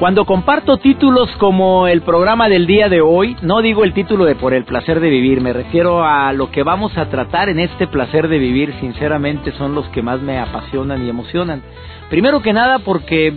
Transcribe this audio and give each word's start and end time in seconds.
Cuando 0.00 0.24
comparto 0.24 0.78
títulos 0.78 1.28
como 1.36 1.86
el 1.86 2.00
programa 2.00 2.48
del 2.48 2.66
día 2.66 2.88
de 2.88 3.02
hoy, 3.02 3.36
no 3.42 3.60
digo 3.60 3.84
el 3.84 3.92
título 3.92 4.24
de 4.24 4.34
Por 4.34 4.54
el 4.54 4.64
placer 4.64 4.98
de 4.98 5.10
vivir, 5.10 5.42
me 5.42 5.52
refiero 5.52 6.02
a 6.02 6.32
lo 6.32 6.50
que 6.50 6.62
vamos 6.62 6.96
a 6.96 7.10
tratar 7.10 7.50
en 7.50 7.58
este 7.58 7.86
placer 7.86 8.28
de 8.28 8.38
vivir, 8.38 8.72
sinceramente 8.80 9.52
son 9.52 9.74
los 9.74 9.86
que 9.90 10.00
más 10.00 10.22
me 10.22 10.38
apasionan 10.38 11.04
y 11.04 11.10
emocionan. 11.10 11.62
Primero 12.08 12.40
que 12.40 12.54
nada 12.54 12.78
porque 12.78 13.34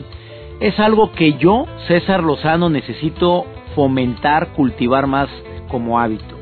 es 0.62 0.80
algo 0.80 1.12
que 1.12 1.34
yo, 1.34 1.66
César 1.90 2.24
Lozano, 2.24 2.70
necesito 2.70 3.46
fomentar, 3.76 4.54
cultivar 4.54 5.06
más 5.06 5.28
como 5.68 6.00
hábito. 6.00 6.38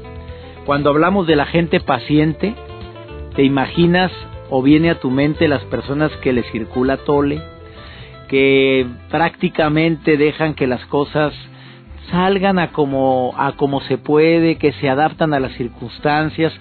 Cuando 0.68 0.92
hablamos 0.92 1.26
de 1.26 1.36
la 1.36 1.48
gente 1.48 1.80
paciente, 1.80 2.54
te 3.36 3.42
imaginas 3.42 4.12
o 4.52 4.62
viene 4.62 4.92
a 4.92 5.00
tu 5.00 5.10
mente 5.10 5.48
las 5.48 5.64
personas 5.64 6.12
que 6.18 6.32
le 6.32 6.44
circula 6.52 6.98
tole, 6.98 7.42
que 8.32 8.88
prácticamente 9.10 10.16
dejan 10.16 10.54
que 10.54 10.66
las 10.66 10.86
cosas 10.86 11.34
salgan 12.12 12.60
a 12.60 12.72
como, 12.72 13.34
a 13.38 13.58
como 13.58 13.82
se 13.82 13.98
puede, 13.98 14.56
que 14.56 14.72
se 14.72 14.88
adaptan 14.88 15.34
a 15.34 15.42
las 15.42 15.52
circunstancias. 15.58 16.54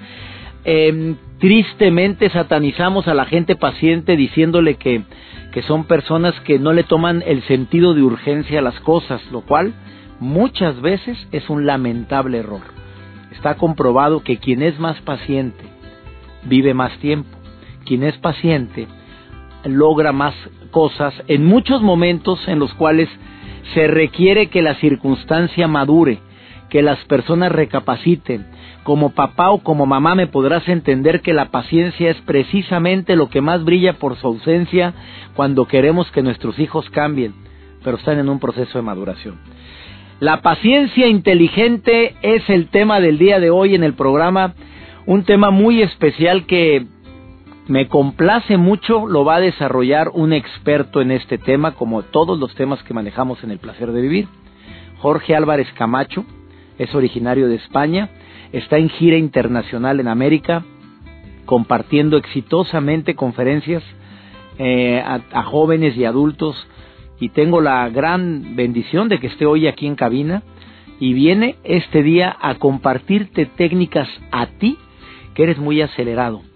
Em, 0.64 1.14
tristemente 1.38 2.28
satanizamos 2.28 3.06
a 3.06 3.14
la 3.14 3.24
gente 3.24 3.54
paciente 3.54 4.16
diciéndole 4.16 4.74
que, 4.74 5.04
que 5.52 5.62
son 5.62 5.84
personas 5.84 6.34
que 6.40 6.58
no 6.58 6.72
le 6.72 6.82
toman 6.82 7.22
el 7.24 7.40
sentido 7.44 7.94
de 7.94 8.02
urgencia 8.02 8.58
a 8.58 8.62
las 8.62 8.80
cosas, 8.80 9.22
lo 9.30 9.42
cual 9.42 9.72
muchas 10.18 10.80
veces 10.80 11.16
es 11.30 11.48
un 11.48 11.66
lamentable 11.66 12.38
error. 12.38 12.62
Está 13.30 13.54
comprobado 13.54 14.24
que 14.24 14.38
quien 14.38 14.64
es 14.64 14.76
más 14.80 15.00
paciente 15.02 15.62
vive 16.42 16.74
más 16.74 16.98
tiempo. 16.98 17.30
Quien 17.86 18.02
es 18.02 18.18
paciente 18.18 18.88
logra 19.64 20.10
más 20.10 20.34
cosas 20.70 21.14
en 21.28 21.44
muchos 21.44 21.82
momentos 21.82 22.46
en 22.48 22.58
los 22.58 22.72
cuales 22.74 23.08
se 23.74 23.86
requiere 23.86 24.48
que 24.48 24.62
la 24.62 24.74
circunstancia 24.76 25.68
madure, 25.68 26.18
que 26.68 26.82
las 26.82 26.98
personas 27.04 27.52
recapaciten. 27.52 28.46
Como 28.82 29.10
papá 29.10 29.50
o 29.50 29.58
como 29.58 29.84
mamá 29.84 30.14
me 30.14 30.26
podrás 30.26 30.66
entender 30.68 31.20
que 31.20 31.34
la 31.34 31.50
paciencia 31.50 32.10
es 32.10 32.16
precisamente 32.22 33.14
lo 33.14 33.28
que 33.28 33.42
más 33.42 33.62
brilla 33.64 33.94
por 33.94 34.16
su 34.16 34.26
ausencia 34.26 34.94
cuando 35.34 35.66
queremos 35.66 36.10
que 36.10 36.22
nuestros 36.22 36.58
hijos 36.58 36.88
cambien, 36.90 37.34
pero 37.84 37.98
están 37.98 38.18
en 38.18 38.28
un 38.28 38.40
proceso 38.40 38.78
de 38.78 38.82
maduración. 38.82 39.36
La 40.18 40.42
paciencia 40.42 41.06
inteligente 41.06 42.14
es 42.22 42.48
el 42.50 42.68
tema 42.68 43.00
del 43.00 43.18
día 43.18 43.40
de 43.40 43.50
hoy 43.50 43.74
en 43.74 43.84
el 43.84 43.94
programa, 43.94 44.54
un 45.06 45.24
tema 45.24 45.50
muy 45.50 45.82
especial 45.82 46.46
que 46.46 46.86
me 47.70 47.86
complace 47.86 48.56
mucho, 48.56 49.06
lo 49.06 49.24
va 49.24 49.36
a 49.36 49.40
desarrollar 49.40 50.10
un 50.12 50.32
experto 50.32 51.00
en 51.00 51.12
este 51.12 51.38
tema, 51.38 51.76
como 51.76 52.02
todos 52.02 52.36
los 52.36 52.52
temas 52.56 52.82
que 52.82 52.94
manejamos 52.94 53.44
en 53.44 53.52
el 53.52 53.60
placer 53.60 53.92
de 53.92 54.00
vivir. 54.00 54.26
Jorge 54.98 55.36
Álvarez 55.36 55.68
Camacho 55.74 56.24
es 56.78 56.92
originario 56.96 57.46
de 57.46 57.54
España, 57.54 58.10
está 58.50 58.76
en 58.76 58.88
gira 58.88 59.16
internacional 59.16 60.00
en 60.00 60.08
América, 60.08 60.64
compartiendo 61.46 62.16
exitosamente 62.16 63.14
conferencias 63.14 63.84
eh, 64.58 65.00
a, 65.00 65.20
a 65.30 65.44
jóvenes 65.44 65.96
y 65.96 66.04
adultos 66.04 66.56
y 67.20 67.28
tengo 67.28 67.60
la 67.60 67.88
gran 67.88 68.56
bendición 68.56 69.08
de 69.08 69.20
que 69.20 69.28
esté 69.28 69.46
hoy 69.46 69.68
aquí 69.68 69.86
en 69.86 69.94
cabina 69.94 70.42
y 70.98 71.12
viene 71.12 71.54
este 71.62 72.02
día 72.02 72.36
a 72.40 72.56
compartirte 72.56 73.46
técnicas 73.46 74.08
a 74.32 74.46
ti 74.46 74.76
que 75.34 75.44
eres 75.44 75.58
muy 75.58 75.80
acelerado 75.80 76.49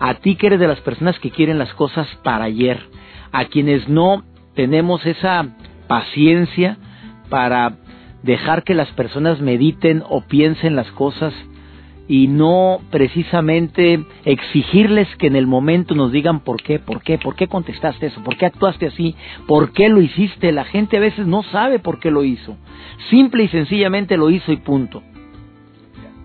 a 0.00 0.14
ti 0.14 0.34
que 0.34 0.48
eres 0.48 0.58
de 0.58 0.66
las 0.66 0.80
personas 0.80 1.18
que 1.20 1.30
quieren 1.30 1.58
las 1.58 1.72
cosas 1.74 2.08
para 2.24 2.46
ayer, 2.46 2.80
a 3.32 3.44
quienes 3.44 3.88
no 3.88 4.24
tenemos 4.54 5.06
esa 5.06 5.46
paciencia 5.86 6.78
para 7.28 7.76
dejar 8.22 8.64
que 8.64 8.74
las 8.74 8.90
personas 8.92 9.40
mediten 9.40 10.02
o 10.08 10.22
piensen 10.22 10.74
las 10.74 10.90
cosas 10.92 11.32
y 12.08 12.26
no 12.26 12.80
precisamente 12.90 14.04
exigirles 14.24 15.06
que 15.16 15.28
en 15.28 15.36
el 15.36 15.46
momento 15.46 15.94
nos 15.94 16.10
digan 16.10 16.40
por 16.40 16.60
qué, 16.60 16.80
por 16.80 17.02
qué, 17.02 17.18
por 17.18 17.36
qué 17.36 17.46
contestaste 17.46 18.06
eso, 18.06 18.20
por 18.24 18.36
qué 18.36 18.46
actuaste 18.46 18.88
así, 18.88 19.14
por 19.46 19.72
qué 19.72 19.88
lo 19.88 20.00
hiciste. 20.00 20.50
La 20.50 20.64
gente 20.64 20.96
a 20.96 21.00
veces 21.00 21.28
no 21.28 21.44
sabe 21.44 21.78
por 21.78 22.00
qué 22.00 22.10
lo 22.10 22.24
hizo. 22.24 22.56
Simple 23.10 23.44
y 23.44 23.48
sencillamente 23.48 24.16
lo 24.16 24.28
hizo 24.30 24.50
y 24.50 24.56
punto. 24.56 25.04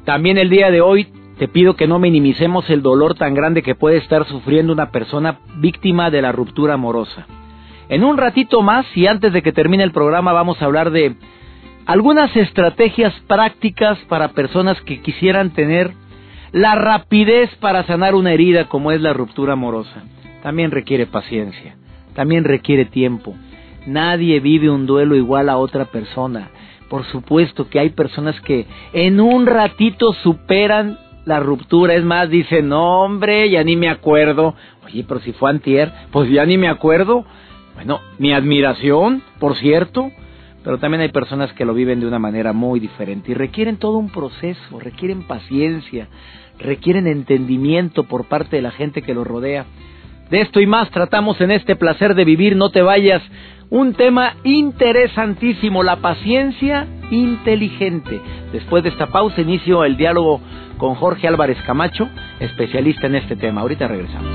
También 0.06 0.40
el 0.40 0.50
día 0.50 0.72
de 0.72 0.81
hoy 0.81 1.08
te 1.38 1.47
pido 1.47 1.75
que 1.75 1.88
no 1.88 2.00
minimicemos 2.00 2.69
el 2.69 2.81
dolor 2.81 3.16
tan 3.16 3.34
grande 3.34 3.62
que 3.62 3.75
puede 3.75 3.97
estar 3.97 4.25
sufriendo 4.25 4.72
una 4.72 4.91
persona 4.91 5.40
víctima 5.57 6.09
de 6.09 6.22
la 6.22 6.31
ruptura 6.31 6.75
amorosa. 6.75 7.25
En 7.90 8.03
un 8.03 8.18
ratito 8.18 8.62
más 8.62 8.85
y 8.96 9.07
antes 9.07 9.34
de 9.34 9.41
que 9.41 9.51
termine 9.51 9.84
el 9.84 9.91
programa 9.91 10.34
vamos 10.34 10.62
a 10.62 10.66
hablar 10.66 10.91
de 10.91 11.16
algunas 11.85 12.35
estrategias 12.35 13.13
prácticas 13.28 13.97
para 14.07 14.29
personas 14.29 14.79
que 14.81 15.01
quisieran 15.01 15.51
tener 15.51 15.91
la 16.51 16.75
rapidez 16.75 17.53
para 17.56 17.84
sanar 17.84 18.16
una 18.16 18.31
herida 18.31 18.69
como 18.69 18.91
es 18.91 19.02
la 19.02 19.13
ruptura 19.13 19.53
amorosa. 19.53 20.03
También 20.41 20.72
requiere 20.72 21.06
paciencia, 21.06 21.75
también 22.16 22.44
requiere 22.44 22.85
tiempo. 22.85 23.35
Nadie 23.85 24.40
vive 24.40 24.69
un 24.69 24.85
duelo 24.85 25.16
igual 25.16 25.50
a 25.50 25.57
otra 25.57 25.85
persona. 25.85 26.50
Por 26.90 27.03
supuesto 27.06 27.67
que 27.67 27.79
hay 27.79 27.90
personas 27.90 28.40
que 28.41 28.66
en 28.94 29.19
un 29.19 29.46
ratito 29.47 30.13
superan 30.13 30.97
la 31.25 31.40
ruptura. 31.40 31.96
Es 31.96 32.03
más, 32.03 32.30
dice, 32.30 32.62
no 32.62 33.02
hombre, 33.02 33.50
ya 33.50 33.63
ni 33.63 33.75
me 33.75 33.90
acuerdo. 33.90 34.56
Oye, 34.86 35.03
pero 35.08 35.19
si 35.19 35.34
fue 35.34 35.50
antier, 35.50 35.91
pues 36.12 36.30
ya 36.30 36.46
ni 36.46 36.58
me 36.58 36.69
acuerdo. 36.69 37.25
Bueno, 37.74 38.00
mi 38.19 38.31
admiración, 38.31 39.22
por 39.40 39.58
cierto, 39.58 40.12
pero 40.64 40.78
también 40.78 41.02
hay 41.02 41.09
personas 41.09 41.52
que 41.53 41.66
lo 41.66 41.74
viven 41.74 42.00
de 42.00 42.08
una 42.08 42.19
manera 42.19 42.53
muy 42.53 42.80
diferente 42.80 43.31
y 43.31 43.35
requieren 43.35 43.78
todo 43.78 43.97
un 43.97 44.09
proceso, 44.09 44.80
requieren 44.80 45.24
paciencia, 45.24 46.08
requieren 46.58 47.06
entendimiento 47.06 48.03
por 48.03 48.25
parte 48.25 48.56
de 48.56 48.62
la 48.62 48.72
gente 48.72 49.02
que 49.02 49.14
los 49.14 49.28
rodea. 49.28 49.66
De 50.30 50.41
esto 50.41 50.59
y 50.59 50.66
más 50.66 50.90
tratamos 50.90 51.40
en 51.41 51.52
este 51.52 51.75
placer 51.75 52.16
de 52.16 52.25
vivir, 52.25 52.56
no 52.56 52.72
te 52.72 52.81
vayas. 52.81 53.22
Un 53.69 53.94
tema 53.94 54.38
interesantísimo, 54.44 55.84
la 55.84 55.97
paciencia 55.97 56.88
inteligente. 57.11 58.21
Después 58.51 58.83
de 58.83 58.89
esta 58.89 59.07
pausa 59.07 59.41
inicio 59.41 59.83
el 59.83 59.97
diálogo 59.97 60.41
con 60.77 60.95
Jorge 60.95 61.27
Álvarez 61.27 61.57
Camacho, 61.66 62.09
especialista 62.39 63.07
en 63.07 63.16
este 63.16 63.35
tema. 63.35 63.61
Ahorita 63.61 63.88
regresamos. 63.88 64.29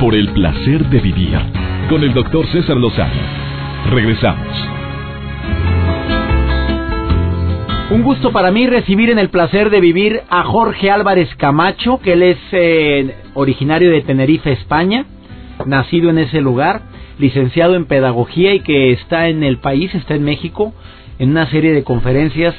Por 0.00 0.14
el 0.14 0.28
placer 0.32 0.86
de 0.86 1.00
vivir 1.00 1.38
con 1.88 2.02
el 2.02 2.12
doctor 2.12 2.46
César 2.48 2.76
Lozano. 2.76 3.12
Regresamos. 3.90 4.76
Un 7.88 8.02
gusto 8.02 8.32
para 8.32 8.50
mí 8.50 8.66
recibir 8.66 9.10
en 9.10 9.20
el 9.20 9.30
placer 9.30 9.70
de 9.70 9.80
vivir 9.80 10.20
a 10.28 10.42
Jorge 10.42 10.90
Álvarez 10.90 11.32
Camacho, 11.36 12.00
que 12.00 12.14
él 12.14 12.24
es 12.24 12.38
eh, 12.50 13.14
originario 13.34 13.92
de 13.92 14.02
Tenerife, 14.02 14.50
España, 14.50 15.06
nacido 15.64 16.10
en 16.10 16.18
ese 16.18 16.40
lugar, 16.40 16.82
licenciado 17.18 17.74
en 17.74 17.86
pedagogía 17.86 18.54
y 18.54 18.60
que 18.60 18.92
está 18.92 19.28
en 19.28 19.42
el 19.42 19.58
país, 19.58 19.94
está 19.94 20.14
en 20.14 20.24
México, 20.24 20.72
en 21.18 21.30
una 21.30 21.50
serie 21.50 21.72
de 21.72 21.84
conferencias 21.84 22.54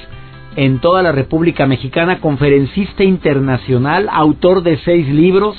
en 0.56 0.80
toda 0.80 1.04
la 1.04 1.12
República 1.12 1.68
Mexicana, 1.68 2.20
conferencista 2.20 3.04
internacional, 3.04 4.10
autor 4.12 4.64
de 4.64 4.78
seis 4.78 5.08
libros 5.08 5.56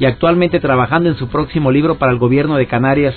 y 0.00 0.06
actualmente 0.06 0.58
trabajando 0.58 1.08
en 1.08 1.16
su 1.16 1.28
próximo 1.28 1.70
libro 1.70 1.98
para 1.98 2.12
el 2.12 2.18
gobierno 2.18 2.56
de 2.56 2.66
Canarias. 2.66 3.14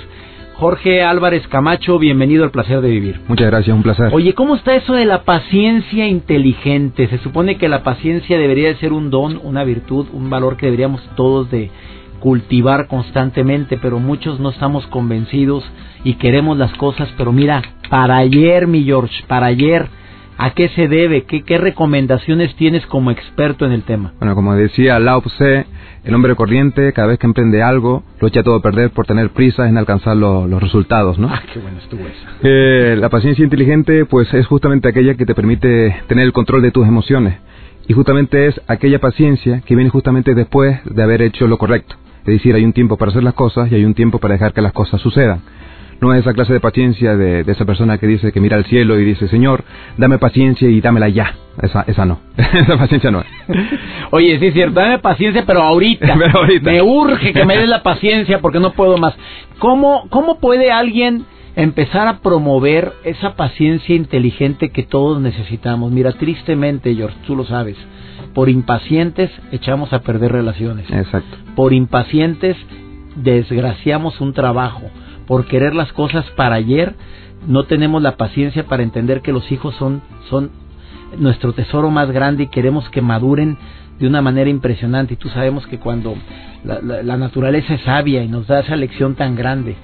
Jorge 0.53 1.03
Álvarez 1.03 1.47
Camacho, 1.47 1.99
bienvenido 1.99 2.43
al 2.43 2.51
placer 2.51 2.81
de 2.81 2.89
vivir. 2.89 3.19
Muchas 3.27 3.47
gracias, 3.47 3.75
un 3.75 3.83
placer. 3.83 4.09
Oye, 4.11 4.33
¿cómo 4.33 4.55
está 4.55 4.75
eso 4.75 4.93
de 4.93 5.05
la 5.05 5.23
paciencia 5.23 6.07
inteligente? 6.07 7.07
Se 7.07 7.17
supone 7.19 7.57
que 7.57 7.67
la 7.67 7.83
paciencia 7.83 8.37
debería 8.37 8.69
de 8.69 8.77
ser 8.77 8.93
un 8.93 9.09
don, 9.09 9.39
una 9.43 9.63
virtud, 9.63 10.07
un 10.13 10.29
valor 10.29 10.57
que 10.57 10.67
deberíamos 10.67 11.01
todos 11.15 11.49
de 11.49 11.69
cultivar 12.19 12.87
constantemente, 12.87 13.77
pero 13.77 13.99
muchos 13.99 14.39
no 14.39 14.49
estamos 14.49 14.85
convencidos 14.87 15.63
y 16.03 16.15
queremos 16.15 16.57
las 16.57 16.73
cosas, 16.73 17.09
pero 17.17 17.31
mira, 17.31 17.61
para 17.89 18.17
ayer, 18.17 18.67
mi 18.67 18.83
George, 18.83 19.23
para 19.27 19.47
ayer, 19.47 19.89
¿A 20.39 20.51
qué 20.51 20.69
se 20.69 20.87
debe? 20.87 21.23
¿Qué, 21.23 21.41
¿Qué 21.41 21.57
recomendaciones 21.57 22.55
tienes 22.55 22.85
como 22.85 23.09
experto 23.09 23.65
en 23.65 23.71
el 23.71 23.81
tema? 23.81 24.13
Bueno, 24.19 24.35
como 24.35 24.53
decía 24.53 24.99
Lao 24.99 25.21
Tse, 25.21 25.65
el 26.03 26.13
hombre 26.13 26.35
corriente, 26.35 26.93
cada 26.93 27.07
vez 27.07 27.17
que 27.17 27.25
emprende 27.25 27.63
algo, 27.63 28.03
lo 28.21 28.27
echa 28.27 28.43
todo 28.43 28.55
a 28.55 28.61
perder 28.61 28.91
por 28.91 29.07
tener 29.07 29.31
prisa 29.31 29.67
en 29.67 29.77
alcanzar 29.77 30.15
los 30.15 30.61
resultados, 30.61 31.17
¿no? 31.17 31.29
Ah, 31.29 31.41
qué 31.51 31.59
bueno 31.59 31.79
estuvo 31.79 32.01
eso. 32.01 32.27
Eh, 32.43 32.95
la 32.99 33.09
paciencia 33.09 33.43
inteligente, 33.43 34.05
pues 34.05 34.31
es 34.33 34.45
justamente 34.45 34.87
aquella 34.87 35.15
que 35.15 35.25
te 35.25 35.33
permite 35.33 36.03
tener 36.07 36.25
el 36.25 36.33
control 36.33 36.61
de 36.61 36.71
tus 36.71 36.87
emociones. 36.87 37.39
Y 37.87 37.93
justamente 37.93 38.47
es 38.47 38.61
aquella 38.67 38.99
paciencia 38.99 39.61
que 39.61 39.75
viene 39.75 39.89
justamente 39.89 40.35
después 40.35 40.79
de 40.85 41.01
haber 41.01 41.23
hecho 41.23 41.47
lo 41.47 41.57
correcto. 41.57 41.95
Es 42.27 42.33
decir, 42.33 42.53
hay 42.55 42.65
un 42.65 42.73
tiempo 42.73 42.97
para 42.97 43.11
hacer 43.11 43.23
las 43.23 43.35
cosas 43.35 43.71
y 43.71 43.75
hay 43.75 43.85
un 43.85 43.93
tiempo 43.93 44.19
para 44.19 44.33
dejar 44.33 44.51
que 44.51 44.61
las 44.61 44.73
cosas 44.73 44.99
sucedan. 44.99 45.39
No 45.99 46.13
es 46.13 46.21
esa 46.21 46.33
clase 46.33 46.53
de 46.53 46.59
paciencia 46.59 47.15
de, 47.15 47.41
esa 47.41 47.65
persona 47.65 47.97
que 47.97 48.07
dice 48.07 48.31
que 48.31 48.39
mira 48.39 48.57
al 48.57 48.65
cielo 48.65 48.99
y 48.99 49.05
dice, 49.05 49.27
Señor, 49.27 49.63
dame 49.97 50.19
paciencia 50.19 50.69
y 50.69 50.79
dámela 50.81 51.09
ya. 51.09 51.33
Esa, 51.61 51.83
esa 51.87 52.05
no. 52.05 52.19
esa 52.37 52.77
paciencia 52.77 53.09
no 53.09 53.21
es. 53.21 53.27
Oye, 54.11 54.37
sí 54.39 54.47
es 54.47 54.53
cierto, 54.53 54.79
dame 54.79 54.99
paciencia, 54.99 55.43
pero 55.45 55.61
ahorita. 55.61 56.15
pero 56.19 56.39
ahorita. 56.39 56.69
Me 56.69 56.81
urge 56.81 57.33
que 57.33 57.45
me 57.45 57.57
des 57.57 57.67
la 57.67 57.83
paciencia 57.83 58.39
porque 58.39 58.59
no 58.59 58.73
puedo 58.73 58.97
más. 58.97 59.15
¿Cómo, 59.59 60.07
cómo 60.09 60.39
puede 60.39 60.71
alguien 60.71 61.25
empezar 61.55 62.07
a 62.07 62.19
promover 62.19 62.93
esa 63.03 63.35
paciencia 63.35 63.95
inteligente 63.95 64.69
que 64.69 64.83
todos 64.83 65.19
necesitamos? 65.19 65.91
Mira, 65.91 66.11
tristemente, 66.11 66.93
George, 66.93 67.17
tú 67.25 67.35
lo 67.35 67.45
sabes 67.45 67.77
por 68.37 68.49
impacientes 68.49 69.31
echamos 69.51 69.93
a 69.93 70.01
perder 70.01 70.31
relaciones. 70.31 70.85
Exacto. 70.91 71.37
Por 71.55 71.73
impacientes 71.73 72.55
desgraciamos 73.15 74.21
un 74.21 74.33
trabajo. 74.33 74.91
Por 75.27 75.45
querer 75.45 75.75
las 75.75 75.91
cosas 75.93 76.25
para 76.31 76.55
ayer, 76.55 76.95
no 77.45 77.65
tenemos 77.65 78.01
la 78.01 78.15
paciencia 78.17 78.65
para 78.65 78.83
entender 78.83 79.21
que 79.21 79.31
los 79.31 79.51
hijos 79.51 79.75
son, 79.75 80.01
nuestro 81.19 81.53
tesoro 81.53 81.89
más 81.89 82.11
grande 82.11 82.43
y 82.43 82.47
queremos 82.47 82.89
que 82.89 83.01
maduren 83.01 83.57
de 83.99 84.07
una 84.07 84.21
manera 84.21 84.49
impresionante. 84.49 85.13
Y 85.13 85.17
tú 85.17 85.29
sabemos 85.29 85.65
que 85.67 85.79
cuando 85.79 86.15
la, 86.63 87.17
naturaleza 87.17 87.75
es 87.75 87.81
sabia 87.81 88.23
y 88.23 88.27
nos 88.27 88.47
da 88.47 88.61
esa 88.61 88.75
lección 88.75 89.15
tan 89.15 89.35
grande, 89.35 89.75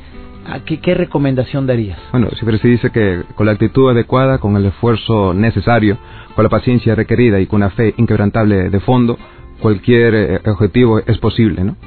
¿qué, 0.66 0.80
¿qué 0.80 0.94
recomendación 0.96 1.68
darías? 1.68 2.00
Bueno, 2.12 2.30
siempre 2.32 2.58
se 2.60 2.68
dice 2.68 2.90
que 2.90 3.24
con 3.36 3.46
la 3.46 3.54
actitud 3.54 3.90
adecuada, 3.90 4.40
con 4.40 4.56
el 4.58 4.66
esfuerzo 4.66 5.34
necesario, 5.34 5.98
con 6.36 6.44
la 6.44 6.50
paciencia 6.50 6.96
requerida 6.96 7.40
y 7.40 7.48
con 7.48 7.58
una 7.58 7.70
fe 7.70 7.94
inquebrantable 7.98 8.70
de 8.70 8.80
fondo, 8.82 9.18
cualquier 9.60 10.14
eh, 10.14 10.42
objetivo 10.46 11.00
es 11.00 11.18
posible, 11.20 11.64
¿no? 11.64 11.78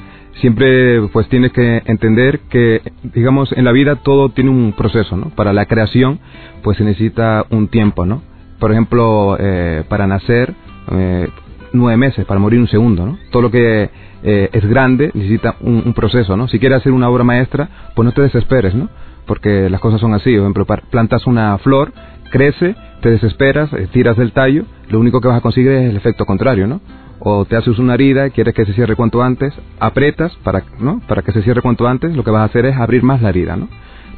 Siempre 0.40 1.02
pues 1.12 1.28
tienes 1.28 1.52
que 1.52 1.82
entender 1.86 2.40
que, 2.50 2.82
digamos, 3.14 3.52
en 3.52 3.64
la 3.64 3.72
vida 3.72 3.96
todo 3.96 4.28
tiene 4.30 4.50
un 4.50 4.72
proceso, 4.72 5.16
¿no? 5.16 5.30
Para 5.30 5.52
la 5.52 5.66
creación 5.66 6.18
pues 6.62 6.76
se 6.78 6.84
necesita 6.84 7.46
un 7.50 7.68
tiempo, 7.68 8.06
¿no? 8.06 8.22
Por 8.58 8.72
ejemplo, 8.72 9.36
eh, 9.38 9.84
para 9.88 10.06
nacer 10.06 10.54
eh, 10.92 11.28
nueve 11.72 11.96
meses, 11.96 12.24
para 12.26 12.40
morir 12.40 12.60
un 12.60 12.68
segundo, 12.68 13.06
¿no? 13.06 13.18
Todo 13.30 13.42
lo 13.42 13.50
que 13.50 13.90
es 14.22 14.66
grande 14.66 15.12
necesita 15.14 15.54
un, 15.60 15.84
un, 15.86 15.94
proceso, 15.94 16.36
¿no? 16.36 16.48
Si 16.48 16.58
quieres 16.58 16.78
hacer 16.78 16.90
una 16.90 17.08
obra 17.08 17.22
maestra, 17.22 17.68
pues 17.94 18.04
no 18.04 18.12
te 18.12 18.22
desesperes, 18.22 18.74
¿no? 18.74 18.88
Porque 19.24 19.70
las 19.70 19.80
cosas 19.80 20.00
son 20.00 20.14
así, 20.14 20.32
por 20.32 20.40
ejemplo, 20.40 20.66
plantas 20.90 21.28
una 21.28 21.56
flor, 21.58 21.92
crece 22.30 22.74
te 23.00 23.10
desesperas, 23.10 23.72
eh, 23.72 23.88
tiras 23.92 24.16
del 24.16 24.32
tallo, 24.32 24.64
lo 24.88 24.98
único 24.98 25.20
que 25.20 25.28
vas 25.28 25.38
a 25.38 25.40
conseguir 25.40 25.70
es 25.72 25.90
el 25.90 25.96
efecto 25.96 26.24
contrario, 26.24 26.66
¿no? 26.66 26.80
O 27.18 27.44
te 27.44 27.56
haces 27.56 27.78
una 27.78 27.94
herida, 27.94 28.30
quieres 28.30 28.54
que 28.54 28.66
se 28.66 28.72
cierre 28.74 28.94
cuanto 28.94 29.22
antes, 29.22 29.54
apretas 29.80 30.34
para, 30.44 30.62
¿no? 30.78 31.00
para 31.08 31.22
que 31.22 31.32
se 31.32 31.42
cierre 31.42 31.62
cuanto 31.62 31.86
antes, 31.86 32.14
lo 32.14 32.22
que 32.24 32.30
vas 32.30 32.42
a 32.42 32.44
hacer 32.44 32.66
es 32.66 32.76
abrir 32.76 33.02
más 33.02 33.22
la 33.22 33.30
herida, 33.30 33.56
¿no? 33.56 33.68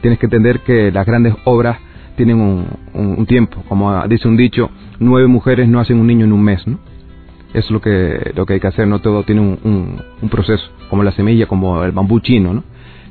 Tienes 0.01 0.19
que 0.19 0.27
entender 0.27 0.61
que 0.61 0.91
las 0.93 1.07
grandes 1.07 1.35
obras 1.45 1.79
tienen 2.17 2.41
un, 2.41 2.67
un, 2.95 3.27
tiempo, 3.27 3.63
como 3.69 4.07
dice 4.09 4.27
un 4.27 4.37
dicho, 4.37 4.71
nueve 4.99 5.29
mujeres 5.29 5.69
no 5.69 5.81
hacen 5.81 5.99
un 5.99 6.07
niño 6.07 6.25
en 6.25 6.33
un 6.33 6.43
mes, 6.43 6.67
¿no? 6.67 6.79
Eso 7.51 7.67
es 7.67 7.71
lo 7.71 7.81
que, 7.81 8.33
lo 8.35 8.45
que 8.45 8.55
hay 8.55 8.61
que 8.61 8.67
hacer, 8.67 8.87
no 8.87 9.01
todo 9.01 9.23
tiene 9.23 9.41
un, 9.41 10.03
un 10.21 10.29
proceso, 10.29 10.65
como 10.91 11.03
la 11.03 11.13
semilla, 11.13 11.47
como 11.47 11.83
el 11.85 11.93
bambú 11.93 12.21
chino, 12.21 12.53
¿no? 12.53 12.65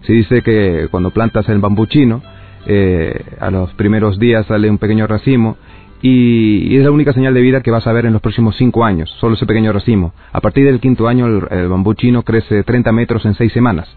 Se 0.05 0.13
dice 0.13 0.41
que 0.41 0.87
cuando 0.91 1.11
plantas 1.11 1.47
el 1.49 1.59
bambú 1.59 1.85
chino, 1.85 2.21
eh, 2.65 3.23
a 3.39 3.49
los 3.49 3.73
primeros 3.75 4.19
días 4.19 4.45
sale 4.45 4.69
un 4.69 4.77
pequeño 4.77 5.07
racimo 5.07 5.57
y, 6.01 6.77
es 6.77 6.83
la 6.83 6.91
única 6.91 7.13
señal 7.13 7.33
de 7.33 7.41
vida 7.41 7.61
que 7.61 7.71
vas 7.71 7.88
a 7.88 7.94
ver 7.94 8.05
en 8.05 8.13
los 8.13 8.21
próximos 8.21 8.55
cinco 8.57 8.85
años, 8.85 9.09
solo 9.19 9.35
ese 9.35 9.45
pequeño 9.45 9.73
racimo. 9.73 10.13
A 10.31 10.41
partir 10.41 10.65
del 10.65 10.79
quinto 10.79 11.07
año 11.07 11.27
el, 11.27 11.67
bambú 11.67 11.94
chino 11.94 12.23
crece 12.23 12.63
30 12.63 12.91
metros 12.91 13.25
en 13.25 13.35
seis 13.35 13.51
semanas. 13.53 13.88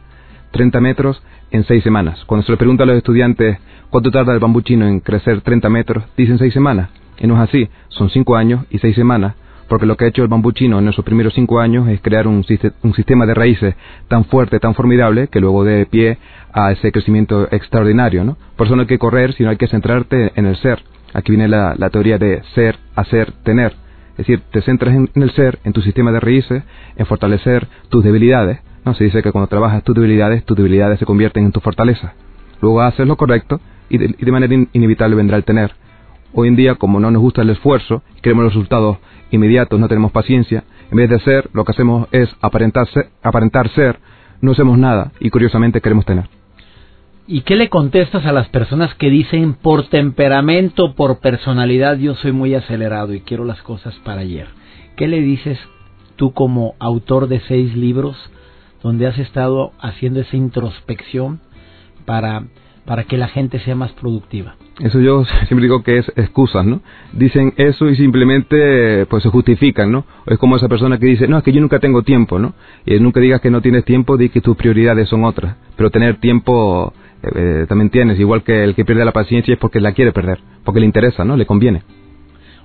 30 0.53 0.81
metros 0.81 1.23
en 1.51 1.65
seis 1.65 1.83
semanas. 1.85 2.25
Cuando 2.27 2.45
se 2.45 2.53
le 2.53 2.59
pregunta 2.59 2.85
a 2.85 2.87
los 2.87 2.97
estudiantes 2.97 3.59
cuánto 3.91 4.11
tarda 4.11 4.33
el 4.33 4.41
bambú 4.41 4.63
chino 4.63 4.87
en 4.87 5.01
crecer 5.01 5.43
30 5.43 5.69
metros, 5.69 6.05
dicen 6.17 6.39
seis 6.39 6.53
semanas. 6.53 6.91
Y 7.19 7.27
no 7.27 7.35
es 7.35 7.49
así, 7.49 7.69
son 7.89 8.09
cinco 8.11 8.37
años 8.37 8.65
y 8.71 8.79
seis 8.79 8.95
semanas 8.97 9.35
porque 9.71 9.87
lo 9.87 9.97
que 9.97 10.05
ha 10.05 10.09
hecho 10.09 10.23
el 10.23 10.29
bambú 10.29 10.51
chino 10.51 10.81
en 10.81 10.89
esos 10.89 11.05
primeros 11.05 11.33
cinco 11.33 11.61
años 11.61 11.89
es 11.89 12.01
crear 12.01 12.27
un, 12.27 12.43
sistema 12.43 13.25
de 13.25 13.35
raíces 13.35 13.77
tan 14.09 14.25
fuerte, 14.25 14.59
tan 14.59 14.75
formidable, 14.75 15.29
que 15.29 15.39
luego 15.39 15.63
dé 15.63 15.87
pie 15.87 16.19
a 16.53 16.73
ese 16.73 16.91
crecimiento 16.91 17.47
extraordinario, 17.53 18.25
¿no? 18.25 18.37
Por 18.57 18.67
eso 18.67 18.75
no 18.75 18.83
hay 18.83 18.89
que 18.89 18.99
correr, 18.99 19.33
sino 19.35 19.49
hay 19.49 19.57
que 19.57 19.69
centrarte 19.69 20.33
en 20.35 20.47
el 20.47 20.57
ser. 20.57 20.83
Aquí 21.13 21.33
viene 21.33 21.49
la, 21.49 21.91
teoría 21.91 22.19
de 22.19 22.43
ser, 22.55 22.79
hacer, 22.95 23.33
tener. 23.43 23.75
Es 24.13 24.27
decir, 24.27 24.43
te 24.51 24.63
centras 24.63 24.95
en, 24.95 25.09
el 25.15 25.31
ser, 25.33 25.59
en 25.65 25.73
tu 25.73 25.81
sistema 25.83 26.13
de 26.13 26.21
raíces, 26.21 26.63
en 26.97 27.07
fortalecer 27.07 27.69
tus 27.89 28.05
debilidades. 28.05 28.61
¿no? 28.85 28.95
Se 28.95 29.05
dice 29.05 29.23
que 29.23 29.33
cuando 29.33 29.49
trabajas 29.49 29.83
tus 29.83 29.95
debilidades, 29.95 30.45
tus 30.45 30.57
debilidades 30.57 30.99
se 30.99 31.07
convierten 31.07 31.45
en 31.45 31.53
tu 31.53 31.61
fortaleza. 31.61 32.15
Luego 32.61 32.83
haces 32.83 33.07
lo 33.07 33.17
correcto 33.17 33.61
y 33.89 33.99
de, 33.99 34.33
manera 34.33 34.55
inevitable 34.73 35.17
vendrá 35.17 35.37
el 35.37 35.45
tener. 35.45 35.73
Hoy 36.33 36.49
en 36.49 36.57
día, 36.57 36.77
como 36.77 37.01
no 37.01 37.11
nos 37.11 37.23
gusta 37.23 37.43
el 37.43 37.51
esfuerzo, 37.51 38.03
queremos 38.23 38.45
los 38.45 38.55
resultados 38.55 38.99
inmediatos, 39.31 39.81
no 39.81 39.89
tenemos 39.89 40.13
paciencia, 40.13 40.65
en 40.91 40.97
vez 40.97 41.09
de 41.09 41.19
ser, 41.21 41.49
lo 41.53 41.65
que 41.65 41.73
hacemos 41.73 42.09
es 42.13 42.29
aparentar 42.43 42.89
ser 43.71 43.99
no 44.41 44.53
hacemos 44.53 44.79
nada 44.79 45.13
y 45.21 45.31
curiosamente 45.31 45.81
queremos 45.81 46.05
tener. 46.05 46.40
¿Y 47.33 47.43
qué 47.43 47.55
le 47.55 47.69
contestas 47.69 48.27
a 48.27 48.33
las 48.33 48.49
personas 48.49 48.93
que 48.97 49.09
dicen 49.09 49.55
por 49.55 49.87
temperamento, 49.87 50.97
por 50.97 51.21
personalidad, 51.21 51.97
yo 51.97 52.17
soy 52.17 52.33
muy 52.33 52.57
acelerado 52.57 53.15
y 53.15 53.21
quiero 53.21 53.45
las 53.45 53.63
cosas 53.63 53.95
para 54.05 54.23
ayer? 54.23 54.49
¿Qué 54.97 55.07
le 55.07 55.21
dices 55.21 55.57
tú 56.17 56.33
como 56.33 56.75
autor 56.81 57.29
de 57.29 57.39
seis 57.47 57.77
libros 57.77 58.17
donde 58.83 59.07
has 59.07 59.17
estado 59.17 59.71
haciendo 59.81 60.19
esa 60.19 60.37
introspección 60.37 61.39
para 62.05 62.43
para 62.85 63.05
que 63.05 63.17
la 63.17 63.29
gente 63.29 63.61
sea 63.61 63.77
más 63.77 63.93
productiva. 63.93 64.57
Eso 64.81 64.99
yo 64.99 65.25
siempre 65.47 65.63
digo 65.63 65.85
que 65.85 65.99
es 65.99 66.13
excusas, 66.17 66.67
¿no? 66.67 66.81
Dicen 67.13 67.55
eso 67.57 67.89
y 67.89 67.95
simplemente 67.95 69.07
pues 69.07 69.23
se 69.23 69.29
justifican, 69.29 69.93
¿no? 69.93 70.05
Es 70.27 70.39
como 70.39 70.57
esa 70.57 70.69
persona 70.69 70.99
que 70.99 71.07
dice, 71.07 71.29
no, 71.29 71.39
es 71.39 71.45
que 71.45 71.53
yo 71.53 71.61
nunca 71.61 71.79
tengo 71.79 72.03
tiempo, 72.03 72.41
¿no? 72.41 72.55
Y 72.85 72.99
nunca 72.99 73.21
digas 73.21 73.41
que 73.41 73.51
no 73.51 73.61
tienes 73.61 73.85
tiempo, 73.85 74.17
di 74.17 74.31
que 74.31 74.41
tus 74.41 74.57
prioridades 74.57 75.09
son 75.09 75.23
otras. 75.25 75.55
Pero 75.77 75.91
tener 75.91 76.19
tiempo 76.19 76.93
eh, 77.23 77.67
también 77.69 77.91
tienes, 77.91 78.19
igual 78.19 78.43
que 78.43 78.65
el 78.65 78.75
que 78.75 78.85
pierde 78.85 79.05
la 79.05 79.13
paciencia 79.13 79.55
es 79.55 79.61
porque 79.61 79.81
la 79.81 79.93
quiere 79.93 80.13
perder, 80.13 80.41
porque 80.65 80.81
le 80.81 80.87
interesa, 80.87 81.25
¿no? 81.25 81.37
Le 81.37 81.47
conviene. 81.47 81.83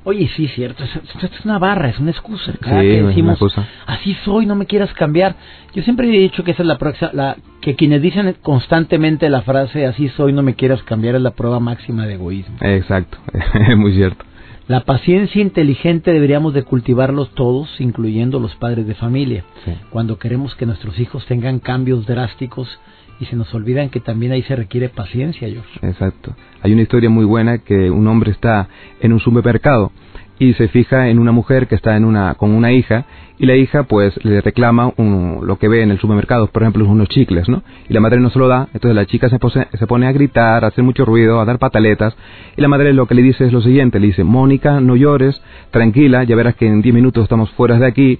Oye, 0.07 0.29
sí, 0.35 0.47
cierto, 0.49 0.83
es, 0.83 0.95
es 0.95 1.45
una 1.45 1.57
barra, 1.57 1.89
es 1.89 1.97
una 1.97 2.11
excusa. 2.11 2.53
Cada 2.61 2.81
que 2.81 3.01
decimos, 3.01 3.39
así 3.87 4.13
soy, 4.23 4.45
no 4.45 4.55
me 4.55 4.67
quieras 4.67 4.93
cambiar. 4.93 5.35
Yo 5.73 5.81
siempre 5.81 6.07
he 6.07 6.19
dicho 6.19 6.43
que 6.43 6.51
esa 6.51 6.61
es 6.61 6.67
la, 6.67 6.77
próxima, 6.77 7.09
la 7.11 7.37
que 7.59 7.75
quienes 7.75 8.03
dicen 8.03 8.35
constantemente 8.43 9.27
la 9.29 9.41
frase, 9.41 9.87
así 9.87 10.09
soy, 10.09 10.31
no 10.31 10.43
me 10.43 10.53
quieras 10.53 10.83
cambiar, 10.83 11.15
es 11.15 11.23
la 11.23 11.31
prueba 11.31 11.59
máxima 11.59 12.05
de 12.05 12.13
egoísmo. 12.13 12.55
Exacto, 12.61 13.17
es 13.67 13.75
muy 13.75 13.93
cierto. 13.93 14.23
La 14.67 14.81
paciencia 14.81 15.41
inteligente 15.41 16.11
deberíamos 16.11 16.53
de 16.53 16.63
cultivarlos 16.63 17.31
todos, 17.31 17.69
incluyendo 17.79 18.39
los 18.39 18.55
padres 18.55 18.87
de 18.87 18.95
familia. 18.95 19.43
Cuando 19.91 20.17
queremos 20.17 20.55
que 20.55 20.65
nuestros 20.65 20.99
hijos 20.99 21.25
tengan 21.27 21.59
cambios 21.59 22.05
drásticos, 22.07 22.79
y 23.19 23.25
se 23.25 23.35
nos 23.35 23.53
olvidan 23.53 23.89
que 23.89 23.99
también 23.99 24.31
ahí 24.31 24.43
se 24.43 24.55
requiere 24.55 24.89
paciencia, 24.89 25.47
George. 25.49 25.79
Exacto. 25.81 26.35
Hay 26.61 26.73
una 26.73 26.81
historia 26.81 27.09
muy 27.09 27.25
buena 27.25 27.59
que 27.59 27.89
un 27.89 28.07
hombre 28.07 28.31
está 28.31 28.67
en 28.99 29.13
un 29.13 29.19
supermercado 29.19 29.91
y 30.37 30.53
se 30.53 30.67
fija 30.67 31.07
en 31.09 31.19
una 31.19 31.31
mujer 31.31 31.67
que 31.67 31.75
está 31.75 31.95
en 31.95 32.03
una 32.03 32.35
con 32.35 32.51
una 32.51 32.71
hija 32.71 33.05
y 33.37 33.45
la 33.45 33.55
hija 33.55 33.83
pues 33.83 34.13
le 34.23 34.41
reclama 34.41 34.93
lo 34.97 35.57
que 35.57 35.67
ve 35.67 35.81
en 35.81 35.91
el 35.91 35.99
supermercado, 35.99 36.47
por 36.47 36.63
ejemplo, 36.63 36.85
unos 36.85 37.09
chicles, 37.09 37.49
¿no? 37.49 37.63
Y 37.89 37.93
la 37.93 37.99
madre 37.99 38.19
no 38.19 38.29
se 38.29 38.39
lo 38.39 38.47
da, 38.47 38.67
entonces 38.73 38.95
la 38.95 39.05
chica 39.05 39.29
se, 39.29 39.37
se 39.77 39.87
pone 39.87 40.07
a 40.07 40.11
gritar, 40.11 40.63
a 40.63 40.67
hacer 40.67 40.83
mucho 40.83 41.05
ruido, 41.05 41.39
a 41.39 41.45
dar 41.45 41.59
pataletas 41.59 42.15
y 42.55 42.61
la 42.61 42.67
madre 42.67 42.93
lo 42.93 43.07
que 43.07 43.15
le 43.15 43.21
dice 43.21 43.45
es 43.45 43.53
lo 43.53 43.61
siguiente, 43.61 43.99
le 43.99 44.07
dice, 44.07 44.23
Mónica, 44.23 44.79
no 44.79 44.95
llores, 44.95 45.41
tranquila, 45.71 46.23
ya 46.23 46.35
verás 46.35 46.55
que 46.55 46.67
en 46.67 46.81
10 46.81 46.95
minutos 46.95 47.23
estamos 47.23 47.49
fuera 47.51 47.77
de 47.77 47.87
aquí, 47.87 48.19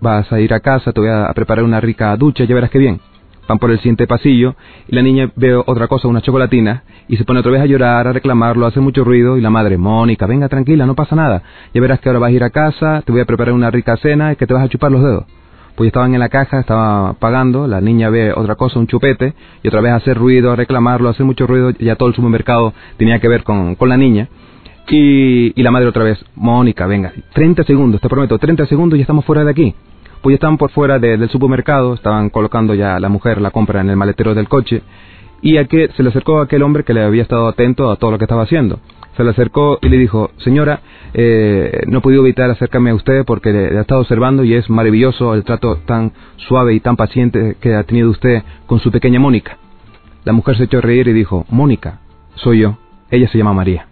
vas 0.00 0.32
a 0.32 0.40
ir 0.40 0.52
a 0.52 0.60
casa, 0.60 0.92
te 0.92 1.00
voy 1.00 1.10
a 1.10 1.32
preparar 1.34 1.64
una 1.64 1.80
rica 1.80 2.16
ducha, 2.16 2.44
ya 2.44 2.54
verás 2.54 2.70
que 2.70 2.78
bien 2.78 3.00
van 3.50 3.58
por 3.58 3.72
el 3.72 3.78
siguiente 3.78 4.06
pasillo 4.06 4.54
y 4.86 4.94
la 4.94 5.02
niña 5.02 5.30
ve 5.34 5.56
otra 5.56 5.88
cosa, 5.88 6.06
una 6.06 6.20
chocolatina, 6.20 6.84
y 7.08 7.16
se 7.16 7.24
pone 7.24 7.40
otra 7.40 7.50
vez 7.50 7.60
a 7.60 7.66
llorar, 7.66 8.06
a 8.06 8.12
reclamarlo, 8.12 8.64
hace 8.64 8.78
mucho 8.78 9.02
ruido 9.02 9.36
y 9.36 9.40
la 9.40 9.50
madre, 9.50 9.76
Mónica, 9.76 10.26
venga 10.26 10.48
tranquila, 10.48 10.86
no 10.86 10.94
pasa 10.94 11.16
nada, 11.16 11.42
ya 11.74 11.80
verás 11.80 11.98
que 11.98 12.08
ahora 12.08 12.20
vas 12.20 12.28
a 12.28 12.32
ir 12.32 12.44
a 12.44 12.50
casa, 12.50 13.02
te 13.04 13.10
voy 13.10 13.20
a 13.20 13.24
preparar 13.24 13.52
una 13.52 13.70
rica 13.70 13.96
cena 13.96 14.32
y 14.32 14.36
que 14.36 14.46
te 14.46 14.54
vas 14.54 14.62
a 14.64 14.68
chupar 14.68 14.92
los 14.92 15.02
dedos. 15.02 15.24
Pues 15.74 15.88
estaban 15.88 16.14
en 16.14 16.20
la 16.20 16.28
caja, 16.28 16.60
estaba 16.60 17.14
pagando, 17.14 17.66
la 17.66 17.80
niña 17.80 18.08
ve 18.10 18.32
otra 18.32 18.54
cosa, 18.54 18.78
un 18.78 18.86
chupete, 18.86 19.34
y 19.62 19.68
otra 19.68 19.80
vez 19.80 19.92
hacer 19.94 20.16
ruido, 20.16 20.52
a 20.52 20.56
reclamarlo, 20.56 21.08
hacer 21.08 21.26
mucho 21.26 21.46
ruido, 21.46 21.70
ya 21.70 21.96
todo 21.96 22.08
el 22.08 22.14
supermercado 22.14 22.72
tenía 22.98 23.18
que 23.18 23.28
ver 23.28 23.42
con, 23.42 23.74
con 23.74 23.88
la 23.88 23.96
niña. 23.96 24.28
Y, 24.88 25.58
y 25.58 25.62
la 25.62 25.70
madre 25.70 25.88
otra 25.88 26.04
vez, 26.04 26.18
Mónica, 26.34 26.86
venga, 26.86 27.12
30 27.32 27.64
segundos, 27.64 28.00
te 28.00 28.08
prometo, 28.08 28.38
30 28.38 28.66
segundos 28.66 28.98
y 28.98 29.02
estamos 29.02 29.24
fuera 29.24 29.44
de 29.44 29.50
aquí. 29.50 29.74
Pues 30.22 30.32
ya 30.32 30.36
estaban 30.36 30.58
por 30.58 30.70
fuera 30.70 30.98
del 30.98 31.28
supermercado, 31.30 31.94
estaban 31.94 32.30
colocando 32.30 32.74
ya 32.74 33.00
la 33.00 33.08
mujer 33.08 33.40
la 33.40 33.50
compra 33.50 33.80
en 33.80 33.90
el 33.90 33.96
maletero 33.96 34.34
del 34.34 34.48
coche 34.48 34.82
y 35.42 35.56
a 35.56 35.64
que 35.64 35.88
se 35.96 36.02
le 36.02 36.10
acercó 36.10 36.40
a 36.40 36.44
aquel 36.44 36.62
hombre 36.62 36.84
que 36.84 36.94
le 36.94 37.02
había 37.02 37.22
estado 37.22 37.48
atento 37.48 37.90
a 37.90 37.96
todo 37.96 38.10
lo 38.10 38.18
que 38.18 38.24
estaba 38.24 38.42
haciendo. 38.42 38.80
Se 39.16 39.24
le 39.24 39.30
acercó 39.30 39.78
y 39.82 39.88
le 39.88 39.96
dijo, 39.96 40.30
señora, 40.38 40.80
eh, 41.14 41.82
no 41.86 41.98
he 41.98 42.00
podido 42.00 42.22
evitar 42.22 42.50
acercarme 42.50 42.90
a 42.90 42.94
usted 42.94 43.24
porque 43.24 43.52
le, 43.52 43.78
ha 43.78 43.80
estado 43.80 44.00
observando 44.00 44.44
y 44.44 44.54
es 44.54 44.68
maravilloso 44.70 45.34
el 45.34 45.44
trato 45.44 45.76
tan 45.86 46.12
suave 46.36 46.74
y 46.74 46.80
tan 46.80 46.96
paciente 46.96 47.56
que 47.60 47.74
ha 47.74 47.82
tenido 47.84 48.10
usted 48.10 48.42
con 48.66 48.78
su 48.80 48.90
pequeña 48.90 49.18
Mónica. 49.18 49.58
La 50.24 50.32
mujer 50.32 50.56
se 50.56 50.64
echó 50.64 50.78
a 50.78 50.82
reír 50.82 51.08
y 51.08 51.12
dijo, 51.12 51.46
Mónica, 51.48 52.00
soy 52.34 52.60
yo, 52.60 52.78
ella 53.10 53.28
se 53.28 53.38
llama 53.38 53.52
María. 53.52 53.86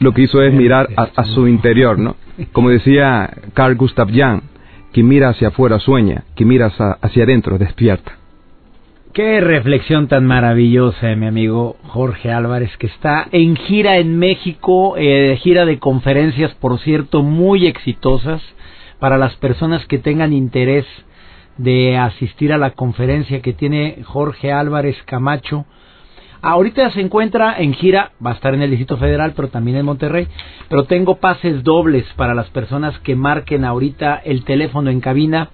lo 0.00 0.12
que 0.12 0.22
hizo 0.22 0.42
es 0.42 0.52
mirar 0.52 0.88
a, 0.96 1.24
su 1.24 1.46
interior, 1.46 1.98
¿no? 1.98 2.16
Como 2.52 2.70
decía 2.70 3.30
Carl 3.54 3.76
Gustav 3.76 4.08
Jung, 4.08 4.42
quien 4.92 5.08
mira 5.08 5.30
hacia 5.30 5.48
afuera 5.48 5.78
sueña, 5.78 6.24
quien 6.34 6.48
mira 6.48 6.66
hacia 6.66 7.24
adentro 7.24 7.58
despierta. 7.58 8.12
Qué 9.12 9.42
reflexión 9.42 10.08
tan 10.08 10.24
maravillosa, 10.24 11.14
mi 11.16 11.26
amigo 11.26 11.76
Jorge 11.88 12.32
Álvarez, 12.32 12.74
que 12.78 12.86
está 12.86 13.28
en 13.30 13.56
gira 13.56 13.98
en 13.98 14.18
México, 14.18 14.94
eh, 14.96 15.38
gira 15.42 15.66
de 15.66 15.78
conferencias, 15.78 16.54
por 16.54 16.78
cierto, 16.78 17.22
muy 17.22 17.66
exitosas 17.66 18.40
para 18.98 19.18
las 19.18 19.36
personas 19.36 19.84
que 19.84 19.98
tengan 19.98 20.32
interés 20.32 20.86
de 21.58 21.98
asistir 21.98 22.54
a 22.54 22.58
la 22.58 22.70
conferencia 22.70 23.42
que 23.42 23.52
tiene 23.52 23.98
Jorge 24.04 24.50
Álvarez 24.50 24.96
Camacho. 25.04 25.66
Ahorita 26.44 26.90
se 26.90 27.00
encuentra 27.00 27.54
en 27.56 27.72
gira, 27.72 28.10
va 28.24 28.32
a 28.32 28.34
estar 28.34 28.52
en 28.52 28.62
el 28.62 28.70
Distrito 28.70 28.96
Federal, 28.96 29.32
pero 29.36 29.48
también 29.48 29.76
en 29.76 29.86
Monterrey. 29.86 30.26
Pero 30.68 30.84
tengo 30.84 31.16
pases 31.16 31.62
dobles 31.62 32.04
para 32.16 32.34
las 32.34 32.50
personas 32.50 32.98
que 32.98 33.14
marquen 33.14 33.64
ahorita 33.64 34.20
el 34.24 34.44
teléfono 34.44 34.90
en 34.90 35.00
cabina 35.00 35.50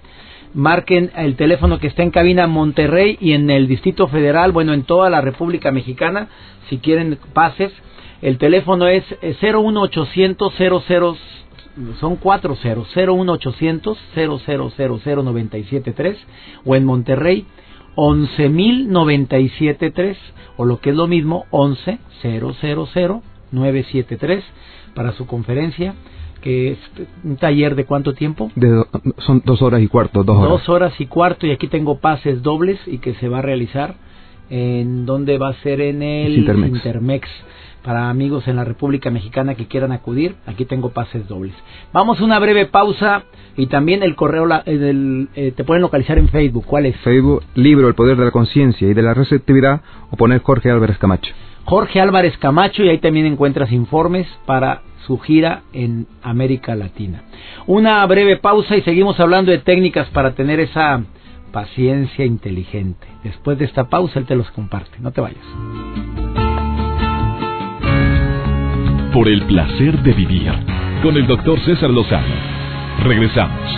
marquen 0.53 1.11
el 1.15 1.35
teléfono 1.35 1.79
que 1.79 1.87
está 1.87 2.03
en 2.03 2.11
cabina 2.11 2.45
Monterrey 2.47 3.17
y 3.21 3.31
en 3.33 3.49
el 3.51 3.67
Distrito 3.67 4.07
Federal, 4.07 4.51
bueno, 4.51 4.73
en 4.73 4.83
toda 4.83 5.11
la 5.11 5.21
República 5.21 5.71
Mexicana, 5.71 6.27
si 6.69 6.79
quieren 6.79 7.17
pases. 7.33 7.71
El 8.21 8.37
teléfono 8.37 8.87
es 8.87 9.03
01800 9.21 10.53
00 10.55 11.17
son 11.99 12.15
cuatro 12.17 12.55
ceros, 12.55 12.89
01800 12.95 13.97
0000973 14.15 16.17
o 16.65 16.75
en 16.75 16.83
Monterrey 16.83 17.45
11097.3 17.99 20.15
o 20.57 20.65
lo 20.65 20.79
que 20.79 20.89
es 20.91 20.95
lo 20.95 21.07
mismo 21.07 21.45
11 21.51 21.99
973 23.51 24.43
para 24.93 25.11
su 25.13 25.25
conferencia 25.27 25.95
que 26.41 26.71
es 26.71 26.79
un 27.23 27.35
taller 27.35 27.75
de 27.75 27.85
cuánto 27.85 28.13
tiempo? 28.13 28.51
De 28.55 28.83
son 29.17 29.41
dos 29.45 29.61
horas 29.61 29.81
y 29.81 29.87
cuarto, 29.87 30.23
dos 30.23 30.37
horas. 30.37 30.49
Dos 30.49 30.69
horas 30.69 30.93
y 30.99 31.05
cuarto 31.05 31.45
y 31.45 31.51
aquí 31.51 31.67
tengo 31.67 31.99
pases 31.99 32.41
dobles 32.41 32.79
y 32.87 32.99
que 32.99 33.13
se 33.15 33.27
va 33.27 33.39
a 33.39 33.41
realizar 33.41 33.95
en 34.49 35.05
donde 35.05 35.37
va 35.37 35.49
a 35.49 35.53
ser 35.55 35.81
en 35.81 36.01
el 36.01 36.37
Intermex. 36.37 37.29
Para 37.83 38.09
amigos 38.09 38.47
en 38.47 38.57
la 38.57 38.65
República 38.65 39.09
Mexicana 39.09 39.55
que 39.55 39.67
quieran 39.67 39.91
acudir, 39.91 40.35
aquí 40.45 40.65
tengo 40.65 40.89
pases 40.89 41.27
dobles. 41.27 41.53
Vamos 41.93 42.19
a 42.19 42.25
una 42.25 42.37
breve 42.39 42.65
pausa 42.65 43.23
y 43.55 43.67
también 43.67 44.03
el 44.03 44.15
correo 44.15 44.47
eh, 44.65 45.53
te 45.55 45.63
pueden 45.63 45.81
localizar 45.81 46.17
en 46.17 46.27
Facebook. 46.27 46.65
¿Cuál 46.65 46.87
es? 46.87 46.97
Facebook, 46.97 47.43
libro 47.55 47.87
El 47.87 47.95
Poder 47.95 48.17
de 48.17 48.25
la 48.25 48.31
Conciencia 48.31 48.87
y 48.87 48.93
de 48.93 49.01
la 49.01 49.13
Receptividad 49.13 49.81
o 50.11 50.17
poner 50.17 50.41
Jorge 50.41 50.69
Álvarez 50.69 50.97
Camacho. 50.97 51.33
Jorge 51.65 52.01
Álvarez 52.01 52.37
Camacho 52.37 52.83
y 52.83 52.89
ahí 52.89 52.97
también 52.97 53.25
encuentras 53.25 53.71
informes 53.71 54.27
para 54.45 54.81
su 55.05 55.17
gira 55.19 55.61
en 55.73 56.07
América 56.21 56.75
Latina. 56.75 57.23
Una 57.67 58.05
breve 58.05 58.37
pausa 58.37 58.75
y 58.75 58.81
seguimos 58.81 59.19
hablando 59.19 59.51
de 59.51 59.59
técnicas 59.59 60.07
para 60.09 60.35
tener 60.35 60.59
esa 60.59 61.03
paciencia 61.51 62.25
inteligente. 62.25 63.07
Después 63.23 63.57
de 63.57 63.65
esta 63.65 63.89
pausa 63.89 64.19
él 64.19 64.25
te 64.25 64.35
los 64.35 64.49
comparte. 64.51 64.97
No 64.99 65.11
te 65.11 65.21
vayas. 65.21 65.43
Por 69.19 69.27
el 69.27 69.45
placer 69.47 70.01
de 70.01 70.13
vivir 70.13 70.49
con 71.03 71.17
el 71.17 71.27
doctor 71.27 71.59
César 71.65 71.89
Lozano. 71.89 72.33
Regresamos. 73.03 73.69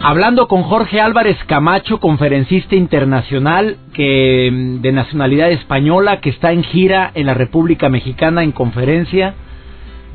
Hablando 0.00 0.48
con 0.48 0.62
Jorge 0.62 0.98
Álvarez 0.98 1.36
Camacho, 1.44 2.00
conferencista 2.00 2.74
internacional 2.74 3.76
que 3.92 4.50
mm, 4.50 4.80
de 4.80 4.92
nacionalidad 4.92 5.50
española 5.50 6.22
que 6.22 6.30
está 6.30 6.52
en 6.52 6.64
gira 6.64 7.10
en 7.14 7.26
la 7.26 7.34
República 7.34 7.90
Mexicana 7.90 8.42
en 8.42 8.52
conferencia 8.52 9.34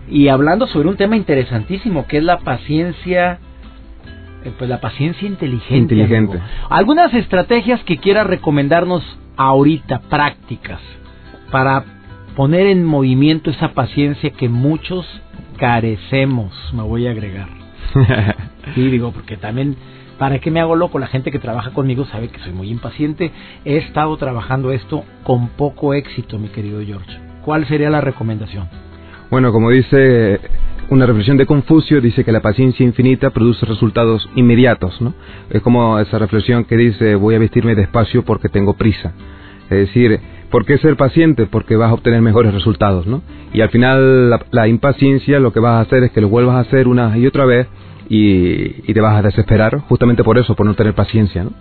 y 0.10 0.30
hablando 0.30 0.66
sobre 0.66 0.90
un 0.90 0.98
tema 0.98 1.18
interesantísimo 1.18 2.08
que 2.08 2.18
es 2.18 2.24
la 2.24 2.40
paciencia 2.40 3.38
eh, 4.44 4.52
pues 4.58 4.68
la 4.68 4.82
paciencia 4.82 5.28
inteligente. 5.28 5.94
Inteligente. 5.94 6.40
Algunas 6.68 7.14
estrategias 7.14 7.84
que 7.84 7.98
quiera 7.98 8.24
recomendarnos 8.24 9.04
ahorita 9.36 10.00
prácticas 10.10 10.82
para 11.52 11.97
poner 12.38 12.68
en 12.68 12.86
movimiento 12.86 13.50
esa 13.50 13.74
paciencia 13.74 14.30
que 14.30 14.48
muchos 14.48 15.08
carecemos, 15.58 16.54
me 16.72 16.84
voy 16.84 17.08
a 17.08 17.12
agregar. 17.12 17.50
Sí, 18.76 18.82
digo, 18.90 19.14
porque 19.14 19.38
también, 19.38 19.78
¿para 20.20 20.40
qué 20.40 20.52
me 20.52 20.60
hago 20.60 20.76
loco? 20.76 21.00
La 21.00 21.08
gente 21.08 21.32
que 21.32 21.40
trabaja 21.40 21.72
conmigo 21.72 22.04
sabe 22.04 22.28
que 22.28 22.40
soy 22.40 22.52
muy 22.52 22.70
impaciente. 22.70 23.32
He 23.64 23.78
estado 23.78 24.18
trabajando 24.18 24.74
esto 24.74 25.06
con 25.24 25.48
poco 25.52 25.94
éxito, 25.94 26.38
mi 26.38 26.50
querido 26.50 26.82
George. 26.86 27.10
¿Cuál 27.46 27.66
sería 27.66 27.90
la 27.90 28.02
recomendación? 28.02 28.68
Bueno, 29.32 29.54
como 29.54 29.70
dice 29.70 30.42
una 30.90 31.06
reflexión 31.06 31.38
de 31.38 31.46
Confucio, 31.46 32.02
dice 32.02 32.26
que 32.26 32.34
la 32.34 32.42
paciencia 32.42 32.86
infinita 32.86 33.30
produce 33.30 33.66
resultados 33.66 34.30
inmediatos, 34.36 35.02
¿no? 35.02 35.14
Es 35.50 35.62
como 35.62 35.98
esa 35.98 36.20
reflexión 36.20 36.66
que 36.66 36.76
dice, 36.76 37.16
voy 37.16 37.36
a 37.36 37.40
vestirme 37.40 37.74
despacio 37.74 38.26
porque 38.26 38.50
tengo 38.50 38.74
prisa. 38.74 39.14
Es 39.70 39.78
decir, 39.78 40.20
¿por 40.52 40.66
qué 40.66 40.78
ser 40.78 40.96
paciente? 40.96 41.46
Porque 41.46 41.76
vas 41.76 41.92
a 41.92 41.94
obtener 41.94 42.22
mejores 42.22 42.54
resultados, 42.54 43.08
¿no? 43.08 43.22
Y 43.54 43.62
al 43.62 43.70
final 43.70 44.30
la, 44.30 44.46
la 44.52 44.68
impaciencia 44.68 45.40
lo 45.40 45.54
que 45.54 45.60
vas 45.60 45.74
a 45.74 45.80
hacer 45.82 46.04
es 46.04 46.12
que 46.12 46.22
lo 46.22 46.30
vuelvas 46.30 46.56
a 46.56 46.60
hacer 46.60 46.88
una 46.88 47.18
y 47.18 47.26
otra 47.28 47.46
vez 47.46 47.68
y, 48.10 48.94
te 48.94 49.02
vas 49.02 49.18
a 49.18 49.22
desesperar 49.22 49.80
justamente 49.80 50.24
por 50.24 50.38
eso, 50.38 50.56
por 50.56 50.66
no 50.66 50.74
tener 50.74 50.94
paciencia. 50.94 51.44
¿no? 51.44 51.52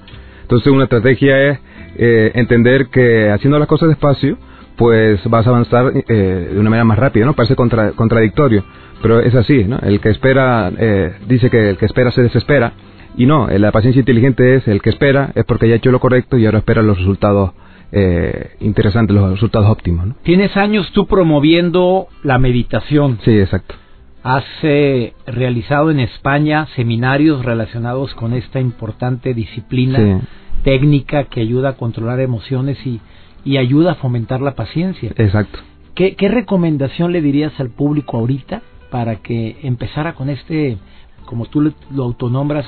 Entonces 0.42 0.72
una 0.72 0.84
estrategia 0.84 1.50
es 1.50 1.58
eh, 1.96 2.32
entender 2.34 2.86
que 2.86 3.30
haciendo 3.30 3.58
las 3.58 3.68
cosas 3.68 3.88
despacio, 3.88 4.38
pues 4.76 5.20
vas 5.28 5.46
a 5.46 5.50
avanzar 5.50 5.92
eh, 6.08 6.48
de 6.52 6.58
una 6.58 6.70
manera 6.70 6.84
más 6.84 6.98
rápida, 6.98 7.24
¿no? 7.24 7.32
Parece 7.32 7.56
contradictorio, 7.56 8.62
pero 9.00 9.20
es 9.20 9.34
así, 9.34 9.64
¿no? 9.64 9.78
El 9.78 10.00
que 10.00 10.10
espera, 10.10 10.70
eh, 10.76 11.14
dice 11.26 11.48
que 11.48 11.70
el 11.70 11.78
que 11.78 11.86
espera 11.86 12.10
se 12.10 12.22
desespera, 12.22 12.74
y 13.16 13.24
no, 13.24 13.48
la 13.48 13.72
paciencia 13.72 14.00
inteligente 14.00 14.56
es 14.56 14.68
el 14.68 14.82
que 14.82 14.90
espera, 14.90 15.30
es 15.34 15.46
porque 15.46 15.66
ya 15.66 15.74
ha 15.74 15.76
hecho 15.78 15.90
lo 15.90 16.00
correcto 16.00 16.36
y 16.36 16.44
ahora 16.44 16.58
espera 16.58 16.82
los 16.82 16.98
resultados 16.98 17.52
interesantes, 18.60 19.14
los 19.14 19.30
resultados 19.30 19.70
óptimos. 19.70 20.06
¿no? 20.06 20.14
Tienes 20.22 20.56
años 20.56 20.90
tú 20.92 21.06
promoviendo 21.06 22.08
la 22.22 22.38
meditación. 22.38 23.18
Sí, 23.24 23.38
exacto. 23.38 23.74
Has 24.22 24.44
realizado 25.26 25.90
en 25.92 26.00
España 26.00 26.66
seminarios 26.74 27.44
relacionados 27.44 28.12
con 28.14 28.32
esta 28.32 28.58
importante 28.58 29.34
disciplina 29.34 30.20
técnica 30.64 31.24
que 31.24 31.40
ayuda 31.40 31.70
a 31.70 31.76
controlar 31.76 32.18
emociones 32.18 32.76
y, 32.84 33.00
y 33.44 33.56
ayuda 33.58 33.92
a 33.92 33.94
fomentar 33.94 34.40
la 34.40 34.56
paciencia. 34.56 35.12
Exacto. 35.16 35.60
¿Qué, 35.94 36.16
¿Qué 36.16 36.28
recomendación 36.28 37.12
le 37.12 37.22
dirías 37.22 37.52
al 37.60 37.70
público 37.70 38.16
ahorita 38.16 38.62
para 38.90 39.16
que 39.16 39.58
empezara 39.62 40.14
con 40.14 40.28
este, 40.28 40.76
como 41.24 41.46
tú 41.46 41.60
lo 41.60 42.02
autonombras, 42.02 42.66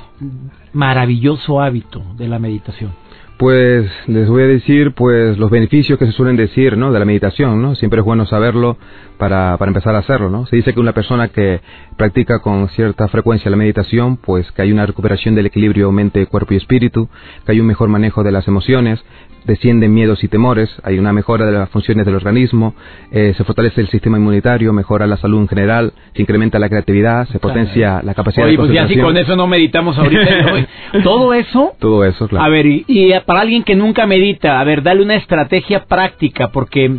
maravilloso 0.73 1.61
hábito 1.61 2.03
de 2.17 2.29
la 2.29 2.39
meditación? 2.39 2.93
Pues 3.39 3.89
les 4.09 4.29
voy 4.29 4.43
a 4.43 4.47
decir 4.49 4.95
pues 4.95 5.39
los 5.39 5.49
beneficios 5.49 5.97
que 5.97 6.07
se 6.07 6.13
suelen 6.13 6.37
decir, 6.37 6.77
¿no? 6.77 6.93
de 6.93 6.99
la 6.99 7.05
meditación, 7.05 7.63
¿no? 7.63 7.77
Siempre 7.77 8.01
es 8.01 8.05
bueno 8.05 8.27
saberlo 8.27 8.79
para, 9.17 9.57
para 9.59 9.69
empezar 9.69 9.95
a 9.95 9.99
hacerlo, 9.99 10.29
¿no? 10.29 10.47
Se 10.47 10.57
dice 10.57 10.75
que 10.75 10.81
una 10.81 10.93
persona 10.93 11.29
que 11.29 11.61
practica 11.97 12.41
con 12.41 12.69
cierta 12.71 13.07
frecuencia 13.07 13.49
la 13.49 13.57
meditación, 13.57 14.17
pues 14.17 14.51
que 14.51 14.63
hay 14.63 14.73
una 14.73 14.87
recuperación 14.87 15.37
del 15.37 15.47
equilibrio 15.47 15.93
mente, 15.93 16.27
cuerpo 16.27 16.55
y 16.55 16.57
espíritu, 16.57 17.09
que 17.47 17.53
hay 17.53 17.61
un 17.61 17.67
mejor 17.67 17.89
manejo 17.89 18.25
de 18.25 18.33
las 18.33 18.49
emociones, 18.49 19.01
descienden 19.49 19.95
miedos 19.95 20.23
y 20.23 20.29
temores, 20.29 20.71
hay 20.85 20.99
una 20.99 21.13
mejora 21.13 21.47
de 21.47 21.53
las 21.53 21.71
funciones 21.71 22.05
del 22.05 22.15
organismo, 22.15 22.75
eh, 23.11 23.35
se 23.37 23.45
fortalece 23.45 23.81
el 23.81 23.89
sistema 23.89 24.19
inmunitario, 24.19 24.73
mejora 24.73 25.07
la 25.07 25.17
salud 25.17 25.41
en 25.41 25.49
general, 25.49 25.93
se 26.15 26.23
incrementa 26.23 26.59
la 26.59 26.69
creatividad, 26.69 27.27
se 27.29 27.39
potencia 27.39 28.03
la 28.03 28.15
capacidad 28.15 28.47
Oye, 28.47 28.53
de 28.53 28.59
pues 28.59 28.73
ya 28.73 28.87
si 28.87 28.99
con 28.99 29.17
eso 29.17 29.37
no 29.37 29.47
meditamos 29.47 29.97
ahorita. 29.99 30.67
Todo 31.03 31.33
eso. 31.33 31.73
Todo 31.79 32.05
eso, 32.05 32.29
claro. 32.29 32.45
A 32.45 32.49
ver, 32.51 32.67
y, 32.67 33.08
para 33.27 33.41
alguien 33.41 33.63
que 33.63 33.75
nunca 33.75 34.07
medita, 34.07 34.61
a 34.61 34.65
ver, 34.65 34.83
dale 34.83 35.03
una 35.03 35.17
estrategia 35.17 35.85
práctica, 35.85 36.49
porque 36.49 36.97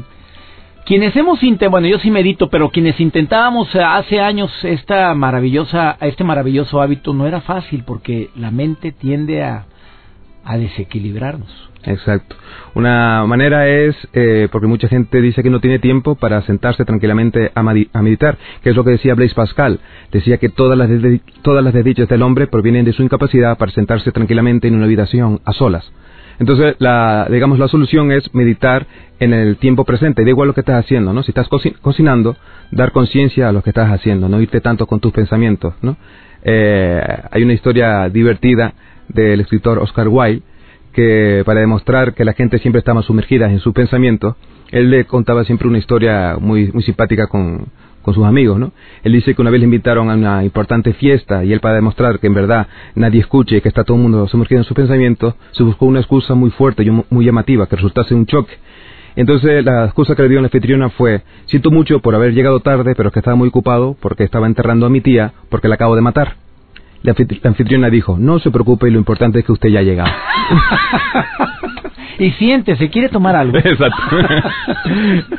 quienes 0.85 1.15
hemos 1.15 1.41
intentado, 1.43 1.71
bueno, 1.71 1.87
yo 1.87 1.99
sí 1.99 2.11
medito, 2.11 2.49
pero 2.49 2.69
quienes 2.69 2.99
intentábamos 2.99 3.73
hace 3.75 4.19
años 4.19 4.51
esta 4.63 5.13
maravillosa, 5.13 5.97
este 6.01 6.23
maravilloso 6.23 6.81
hábito 6.81 7.13
no 7.13 7.27
era 7.27 7.41
fácil 7.41 7.83
porque 7.85 8.29
la 8.35 8.51
mente 8.51 8.91
tiende 8.91 9.43
a 9.43 9.65
a 10.49 10.57
desequilibrarnos. 10.57 11.68
Exacto. 11.83 12.36
Una 12.75 13.25
manera 13.25 13.67
es, 13.67 13.95
eh, 14.13 14.48
porque 14.51 14.67
mucha 14.67 14.88
gente 14.88 15.21
dice 15.21 15.41
que 15.41 15.50
no 15.50 15.59
tiene 15.59 15.79
tiempo 15.79 16.15
para 16.15 16.41
sentarse 16.43 16.86
tranquilamente 16.86 17.51
a, 17.55 17.63
meditar, 17.63 18.38
que 18.62 18.71
es 18.71 18.75
lo 18.75 18.83
que 18.83 18.91
decía 18.91 19.15
Blaise 19.15 19.33
Pascal. 19.33 19.79
Decía 20.12 20.38
que 20.38 20.50
todas 20.50 20.77
las, 20.77 20.89
todas 21.41 21.63
las 21.63 21.74
desdichas 21.74 22.07
del 22.09 22.21
hombre 22.21 22.48
provienen 22.48 22.86
de 22.86 22.93
su 22.93 23.01
incapacidad 23.03 23.57
para 23.57 23.71
sentarse 23.71 24.12
tranquilamente 24.12 24.67
en 24.67 24.75
una 24.75 24.86
habitación 24.86 25.41
a 25.45 25.53
solas. 25.53 25.89
Entonces, 26.39 26.75
la, 26.79 27.27
digamos, 27.29 27.59
la 27.59 27.67
solución 27.67 28.12
es 28.12 28.33
meditar 28.33 28.86
en 29.19 29.33
el 29.33 29.57
tiempo 29.57 29.83
presente, 29.83 30.24
da 30.24 30.29
igual 30.29 30.48
lo 30.48 30.53
que 30.53 30.62
estás 30.62 30.86
haciendo, 30.86 31.12
¿no? 31.12 31.21
Si 31.24 31.31
estás 31.31 31.50
cocinando, 31.81 32.38
dar 32.71 32.93
conciencia 32.93 33.50
a 33.50 33.51
lo 33.51 33.62
que 33.62 33.71
estás 33.71 33.91
haciendo, 33.91 34.29
no 34.29 34.39
irte 34.39 34.62
tanto 34.62 34.88
con 34.88 35.01
tus 35.01 35.12
pensamientos, 35.12 35.74
¿no? 35.81 35.98
Eh, 36.43 37.01
hay 37.29 37.43
una 37.43 37.51
historia 37.51 38.07
divertida 38.07 38.74
del 39.09 39.41
escritor 39.41 39.79
Oscar 39.79 40.07
Wilde 40.07 40.43
que 40.93 41.43
para 41.46 41.60
demostrar 41.60 42.13
que 42.13 42.25
la 42.25 42.34
gente 42.34 42.60
siempre 42.60 42.79
estaba 42.79 43.01
sumergida 43.03 43.50
en 43.51 43.60
su 43.60 43.74
pensamiento, 43.74 44.36
él 44.72 44.89
le 44.89 45.05
contaba 45.05 45.43
siempre 45.43 45.67
una 45.67 45.77
historia 45.77 46.38
muy, 46.39 46.72
muy 46.72 46.84
simpática 46.84 47.27
con, 47.27 47.67
con 48.01 48.13
sus 48.13 48.25
amigos, 48.25 48.60
¿no? 48.60 48.72
Él 49.03 49.13
dice 49.13 49.34
que 49.34 49.41
una 49.41 49.51
vez 49.51 49.60
le 49.60 49.65
invitaron 49.65 50.10
a 50.10 50.15
una 50.15 50.43
importante 50.43 50.93
fiesta 50.93 51.43
y 51.43 51.53
él 51.53 51.60
para 51.60 51.75
demostrar 51.75 52.19
que 52.19 52.27
en 52.27 52.34
verdad 52.34 52.67
nadie 52.96 53.22
escuche 53.22 53.58
y 53.58 53.62
que 53.62 53.69
está 53.69 53.84
todo 53.84 53.98
el 53.98 54.03
mundo 54.03 54.27
sumergido 54.27 54.62
en 54.62 54.65
su 54.65 54.74
pensamiento, 54.74 55.36
se 55.51 55.63
buscó 55.63 55.86
una 55.86 56.00
excusa 56.00 56.34
muy 56.36 56.51
fuerte 56.51 56.84
y 56.84 56.89
muy 56.89 57.25
llamativa 57.25 57.67
que 57.67 57.75
resultase 57.75 58.13
un 58.15 58.25
choque. 58.25 58.53
Entonces 59.15 59.65
la 59.65 59.86
excusa 59.86 60.15
que 60.15 60.24
le 60.24 60.29
dio 60.29 60.39
la 60.39 60.48
anfitriona 60.48 60.89
fue, 60.89 61.22
siento 61.46 61.72
mucho 61.72 62.00
por 62.00 62.15
haber 62.15 62.34
llegado 62.34 62.60
tarde, 62.62 62.93
pero 62.96 63.12
que 63.12 63.19
estaba 63.19 63.36
muy 63.36 63.50
ocupado 63.50 63.96
porque 64.00 64.24
estaba 64.24 64.48
enterrando 64.48 64.86
a 64.86 64.89
mi 64.89 65.01
tía 65.01 65.34
porque 65.50 65.67
la 65.67 65.75
acabo 65.75 65.96
de 65.96 66.01
matar. 66.01 66.48
La, 67.01 67.15
anfitriona 67.43 67.89
dijo, 67.89 68.17
no 68.17 68.39
se 68.39 68.51
preocupe, 68.51 68.91
lo 68.91 68.97
importante 68.97 69.39
es 69.39 69.45
que 69.45 69.51
usted 69.51 69.69
ya 69.69 69.79
ha 69.79 69.83
llegado. 69.83 70.11
y 72.19 72.31
siéntese, 72.31 72.89
quiere 72.89 73.09
tomar 73.09 73.35
algo. 73.35 73.57
Exacto. 73.63 74.01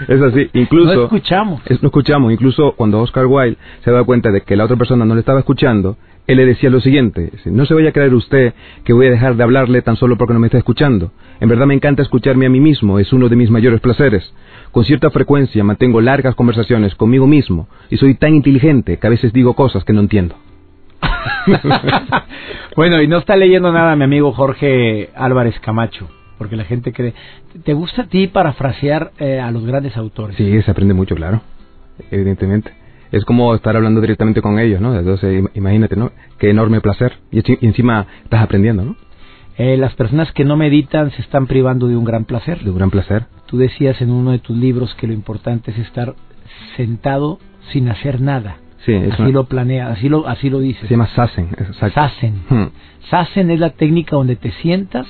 es 0.08 0.22
así. 0.22 0.48
Incluso, 0.54 0.94
no 0.94 1.02
escuchamos. 1.04 1.60
no 1.68 1.88
escuchamos. 1.88 2.32
Incluso 2.32 2.72
cuando 2.72 3.00
Oscar 3.00 3.26
Wilde 3.26 3.58
se 3.84 3.90
da 3.90 4.02
cuenta 4.04 4.30
de 4.30 4.40
que 4.40 4.56
la 4.56 4.64
otra 4.64 4.76
persona 4.76 5.04
no 5.04 5.14
le 5.14 5.20
estaba 5.20 5.40
escuchando, 5.40 5.96
él 6.26 6.36
le 6.36 6.46
decía 6.46 6.70
lo 6.70 6.80
siguiente, 6.80 7.32
no 7.46 7.66
se 7.66 7.74
vaya 7.74 7.88
a 7.88 7.92
creer 7.92 8.14
usted 8.14 8.54
que 8.84 8.92
voy 8.92 9.08
a 9.08 9.10
dejar 9.10 9.36
de 9.36 9.42
hablarle 9.42 9.82
tan 9.82 9.96
solo 9.96 10.16
porque 10.16 10.32
no 10.32 10.40
me 10.40 10.46
está 10.46 10.58
escuchando. 10.58 11.10
En 11.40 11.48
verdad 11.48 11.66
me 11.66 11.74
encanta 11.74 12.02
escucharme 12.02 12.46
a 12.46 12.50
mí 12.50 12.60
mismo, 12.60 12.98
es 12.98 13.12
uno 13.12 13.28
de 13.28 13.36
mis 13.36 13.50
mayores 13.50 13.80
placeres. 13.80 14.32
Con 14.70 14.84
cierta 14.84 15.10
frecuencia 15.10 15.64
mantengo 15.64 16.00
largas 16.00 16.36
conversaciones 16.36 16.94
conmigo 16.94 17.26
mismo 17.26 17.68
y 17.90 17.96
soy 17.96 18.14
tan 18.14 18.34
inteligente 18.34 18.98
que 18.98 19.06
a 19.06 19.10
veces 19.10 19.32
digo 19.32 19.54
cosas 19.54 19.84
que 19.84 19.92
no 19.92 20.00
entiendo. 20.00 20.36
bueno, 22.76 23.00
y 23.02 23.08
no 23.08 23.18
está 23.18 23.36
leyendo 23.36 23.72
nada 23.72 23.96
mi 23.96 24.04
amigo 24.04 24.32
Jorge 24.32 25.10
Álvarez 25.14 25.58
Camacho, 25.60 26.08
porque 26.38 26.56
la 26.56 26.64
gente 26.64 26.92
cree... 26.92 27.14
¿Te 27.64 27.74
gusta 27.74 28.02
a 28.02 28.06
ti 28.06 28.26
parafrasear 28.28 29.12
eh, 29.18 29.40
a 29.40 29.50
los 29.50 29.64
grandes 29.64 29.96
autores? 29.96 30.36
Sí, 30.36 30.62
se 30.62 30.70
aprende 30.70 30.94
mucho, 30.94 31.14
claro, 31.14 31.42
evidentemente. 32.10 32.72
Es 33.12 33.24
como 33.24 33.54
estar 33.54 33.76
hablando 33.76 34.00
directamente 34.00 34.40
con 34.40 34.58
ellos, 34.58 34.80
¿no? 34.80 34.96
Entonces, 34.96 35.44
imagínate, 35.54 35.96
¿no? 35.96 36.12
Qué 36.38 36.50
enorme 36.50 36.80
placer. 36.80 37.14
Y, 37.32 37.42
encima 37.66 38.06
estás 38.22 38.42
aprendiendo, 38.42 38.84
¿no? 38.84 38.96
Eh, 39.58 39.76
las 39.76 39.94
personas 39.94 40.30
que 40.32 40.44
no 40.44 40.56
meditan 40.56 41.10
se 41.10 41.20
están 41.22 41.46
privando 41.46 41.88
de 41.88 41.96
un 41.96 42.04
gran 42.04 42.24
placer. 42.24 42.62
De 42.62 42.70
un 42.70 42.76
gran 42.76 42.90
placer. 42.90 43.26
Tú 43.46 43.58
decías 43.58 44.00
en 44.00 44.10
uno 44.10 44.30
de 44.30 44.38
tus 44.38 44.56
libros 44.56 44.94
que 44.94 45.08
lo 45.08 45.12
importante 45.12 45.72
es 45.72 45.78
estar 45.78 46.14
sentado 46.76 47.38
sin 47.72 47.88
hacer 47.88 48.20
nada. 48.20 48.58
Sí, 48.84 48.94
así 48.94 49.30
lo 49.30 49.44
planea, 49.44 49.88
así 49.88 50.08
lo, 50.08 50.26
así 50.26 50.48
lo 50.48 50.60
dice. 50.60 50.86
Se 50.86 50.94
llama 50.94 51.08
Sassen. 51.08 51.48
Sassen. 51.92 52.42
Hmm. 52.48 52.66
Sassen 53.10 53.50
es 53.50 53.60
la 53.60 53.70
técnica 53.70 54.16
donde 54.16 54.36
te 54.36 54.52
sientas, 54.52 55.06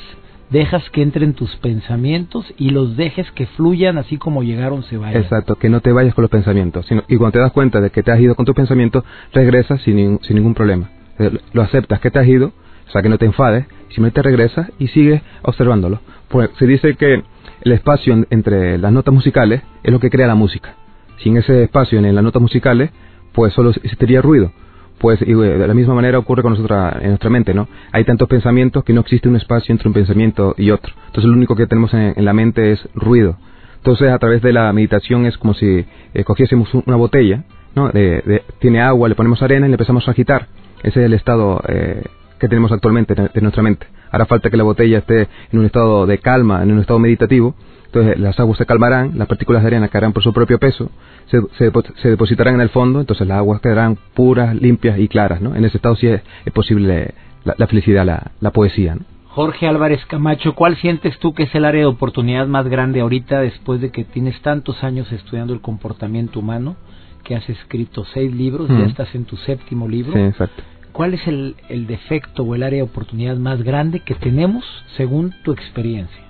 dejas 0.50 0.88
que 0.90 1.02
entren 1.02 1.34
tus 1.34 1.54
pensamientos 1.56 2.52
y 2.56 2.70
los 2.70 2.96
dejes 2.96 3.30
que 3.32 3.46
fluyan 3.46 3.98
así 3.98 4.16
como 4.16 4.42
llegaron 4.42 4.82
se 4.82 4.96
vayan. 4.96 5.22
Exacto, 5.22 5.56
que 5.56 5.68
no 5.68 5.80
te 5.80 5.92
vayas 5.92 6.14
con 6.14 6.22
los 6.22 6.30
pensamientos. 6.30 6.86
Sino, 6.86 7.04
y 7.08 7.16
cuando 7.16 7.32
te 7.32 7.38
das 7.40 7.52
cuenta 7.52 7.80
de 7.80 7.90
que 7.90 8.02
te 8.02 8.10
has 8.10 8.20
ido 8.20 8.34
con 8.34 8.44
tus 8.44 8.54
pensamientos, 8.54 9.04
regresas 9.32 9.80
sin, 9.82 10.18
sin 10.22 10.36
ningún 10.36 10.54
problema. 10.54 10.90
Eh, 11.18 11.38
lo 11.52 11.62
aceptas 11.62 12.00
que 12.00 12.10
te 12.10 12.18
has 12.18 12.26
ido, 12.26 12.52
o 12.88 12.90
sea 12.90 13.02
que 13.02 13.08
no 13.08 13.18
te 13.18 13.26
enfades, 13.26 13.66
simplemente 13.88 14.22
regresas 14.22 14.70
y 14.78 14.88
sigues 14.88 15.22
observándolo. 15.42 16.00
Pues 16.28 16.50
se 16.58 16.66
dice 16.66 16.96
que 16.96 17.22
el 17.62 17.72
espacio 17.72 18.26
entre 18.30 18.78
las 18.78 18.92
notas 18.92 19.14
musicales 19.14 19.62
es 19.82 19.92
lo 19.92 20.00
que 20.00 20.10
crea 20.10 20.26
la 20.26 20.34
música. 20.34 20.74
Sin 21.18 21.36
ese 21.36 21.64
espacio 21.64 21.98
en 21.98 22.14
las 22.14 22.24
notas 22.24 22.40
musicales, 22.40 22.90
pues 23.32 23.52
solo 23.52 23.70
existiría 23.70 24.22
ruido. 24.22 24.52
Pues 24.98 25.18
de 25.20 25.66
la 25.66 25.72
misma 25.72 25.94
manera 25.94 26.18
ocurre 26.18 26.42
con 26.42 26.52
nosotros 26.52 26.78
en 27.00 27.08
nuestra 27.08 27.30
mente, 27.30 27.54
¿no? 27.54 27.68
Hay 27.90 28.04
tantos 28.04 28.28
pensamientos 28.28 28.84
que 28.84 28.92
no 28.92 29.00
existe 29.00 29.30
un 29.30 29.36
espacio 29.36 29.72
entre 29.72 29.88
un 29.88 29.94
pensamiento 29.94 30.54
y 30.58 30.70
otro. 30.70 30.92
Entonces 31.06 31.24
lo 31.24 31.32
único 31.32 31.56
que 31.56 31.66
tenemos 31.66 31.94
en, 31.94 32.22
la 32.22 32.34
mente 32.34 32.72
es 32.72 32.86
ruido. 32.94 33.36
Entonces 33.76 34.10
a 34.10 34.18
través 34.18 34.42
de 34.42 34.52
la 34.52 34.70
meditación 34.74 35.24
es 35.24 35.38
como 35.38 35.54
si 35.54 35.86
eh, 36.12 36.24
cogiésemos 36.24 36.68
una 36.74 36.96
botella, 36.96 37.44
¿no? 37.74 37.88
De, 37.88 38.42
tiene 38.58 38.82
agua, 38.82 39.08
le 39.08 39.14
ponemos 39.14 39.40
arena 39.40 39.66
y 39.66 39.70
le 39.70 39.74
empezamos 39.76 40.06
a 40.06 40.10
agitar. 40.10 40.48
Ese 40.82 41.00
es 41.00 41.06
el 41.06 41.14
estado 41.14 41.62
eh, 41.66 42.02
que 42.38 42.48
tenemos 42.48 42.70
actualmente 42.70 43.14
de 43.14 43.40
nuestra 43.40 43.62
mente. 43.62 43.86
Hará 44.10 44.26
falta 44.26 44.50
que 44.50 44.56
la 44.58 44.64
botella 44.64 44.98
esté 44.98 45.28
en 45.50 45.58
un 45.58 45.64
estado 45.64 46.04
de 46.04 46.18
calma, 46.18 46.62
en 46.62 46.72
un 46.72 46.80
estado 46.80 46.98
meditativo, 46.98 47.54
entonces 47.92 48.20
las 48.20 48.38
aguas 48.38 48.56
se 48.56 48.66
calmarán, 48.66 49.18
las 49.18 49.26
partículas 49.26 49.62
de 49.62 49.66
arena 49.66 49.88
caerán 49.88 50.12
por 50.12 50.22
su 50.22 50.32
propio 50.32 50.60
peso, 50.60 50.90
se, 51.26 51.40
se, 51.58 52.08
depositarán 52.08 52.54
en 52.54 52.60
el 52.60 52.68
fondo, 52.68 53.00
entonces 53.00 53.26
las 53.26 53.38
aguas 53.38 53.60
quedarán 53.60 53.98
puras, 54.14 54.54
limpias 54.54 54.96
y 54.98 55.08
claras. 55.08 55.40
¿no? 55.40 55.56
En 55.56 55.64
ese 55.64 55.78
estado 55.78 55.96
sí 55.96 56.06
es, 56.06 56.22
posible 56.54 57.14
la, 57.44 57.66
felicidad, 57.66 58.06
la, 58.06 58.30
la 58.40 58.52
poesía. 58.52 58.94
¿no? 58.94 59.00
Jorge 59.30 59.66
Álvarez 59.66 60.04
Camacho, 60.06 60.54
¿cuál 60.54 60.76
sientes 60.76 61.18
tú 61.18 61.34
que 61.34 61.44
es 61.44 61.54
el 61.54 61.64
área 61.64 61.80
de 61.80 61.86
oportunidad 61.86 62.46
más 62.46 62.68
grande 62.68 63.00
ahorita 63.00 63.40
después 63.40 63.80
de 63.80 63.90
que 63.90 64.04
tienes 64.04 64.40
tantos 64.40 64.84
años 64.84 65.10
estudiando 65.10 65.52
el 65.52 65.60
comportamiento 65.60 66.38
humano, 66.38 66.76
que 67.24 67.34
has 67.34 67.48
escrito 67.48 68.04
seis 68.14 68.32
libros, 68.32 68.68
ya 68.68 68.86
estás 68.86 69.12
en 69.16 69.24
tu 69.24 69.36
séptimo 69.36 69.88
libro? 69.88 70.12
Sí, 70.12 70.20
exacto. 70.20 70.62
¿Cuál 70.92 71.14
es 71.14 71.26
el, 71.26 71.56
el 71.68 71.88
defecto 71.88 72.44
o 72.44 72.54
el 72.54 72.62
área 72.62 72.78
de 72.78 72.82
oportunidad 72.88 73.36
más 73.36 73.62
grande 73.64 74.00
que 74.00 74.14
tenemos 74.14 74.64
según 74.96 75.34
tu 75.42 75.50
experiencia? 75.50 76.24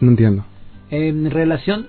No 0.00 0.10
entiendo 0.10 0.44
en 0.90 1.30
relación 1.30 1.86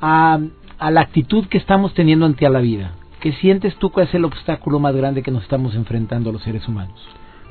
a, 0.00 0.38
a 0.78 0.90
la 0.90 1.00
actitud 1.00 1.46
que 1.46 1.58
estamos 1.58 1.94
teniendo 1.94 2.26
ante 2.26 2.48
la 2.48 2.60
vida. 2.60 2.92
¿Qué 3.20 3.32
sientes 3.32 3.76
tú 3.76 3.90
cuál 3.90 4.06
es 4.06 4.14
el 4.14 4.24
obstáculo 4.24 4.78
más 4.78 4.94
grande 4.94 5.22
que 5.22 5.30
nos 5.30 5.42
estamos 5.42 5.74
enfrentando 5.74 6.32
los 6.32 6.42
seres 6.42 6.66
humanos? 6.66 6.98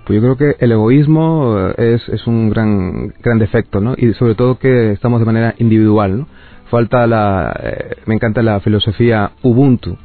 Pues 0.06 0.20
yo 0.20 0.22
creo 0.22 0.38
que 0.38 0.64
el 0.66 0.72
egoísmo 0.72 1.56
eh, 1.78 1.94
es, 1.96 2.10
es 2.10 2.26
un 2.26 2.50
gran, 2.50 3.14
gran 3.22 3.38
defecto, 3.38 3.80
¿no? 3.80 3.94
Y 3.96 4.14
sobre 4.14 4.34
todo 4.34 4.58
que 4.58 4.92
estamos 4.92 5.20
de 5.20 5.26
manera 5.28 5.54
individual, 5.60 6.20
¿no? 6.20 6.28
Falta 6.72 7.06
la, 7.06 7.56
eh, 7.62 7.96
me 8.08 8.16
encanta 8.16 8.42
la 8.42 8.60
filosofía 8.60 9.32
Ubuntu, 9.44 9.98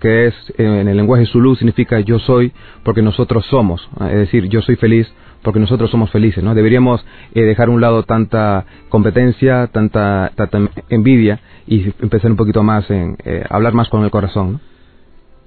que 0.00 0.26
es, 0.26 0.34
eh, 0.58 0.80
en 0.80 0.88
el 0.88 0.96
lenguaje 0.96 1.26
Zulu 1.26 1.56
significa 1.56 2.00
yo 2.00 2.18
soy 2.18 2.52
porque 2.82 3.02
nosotros 3.02 3.46
somos, 3.46 3.88
es 4.00 4.16
decir, 4.16 4.48
yo 4.48 4.60
soy 4.60 4.76
feliz 4.76 5.10
porque 5.46 5.60
nosotros 5.60 5.90
somos 5.92 6.10
felices, 6.10 6.42
¿no? 6.42 6.56
Deberíamos 6.56 7.06
eh, 7.32 7.42
dejar 7.42 7.68
a 7.68 7.70
un 7.70 7.80
lado 7.80 8.02
tanta 8.02 8.66
competencia, 8.88 9.68
tanta, 9.68 10.32
tanta 10.34 10.58
envidia 10.88 11.38
y 11.68 11.84
empezar 12.00 12.32
un 12.32 12.36
poquito 12.36 12.64
más 12.64 12.90
en 12.90 13.16
eh, 13.24 13.44
hablar 13.48 13.72
más 13.72 13.88
con 13.88 14.02
el 14.02 14.10
corazón, 14.10 14.54
¿no? 14.54 14.60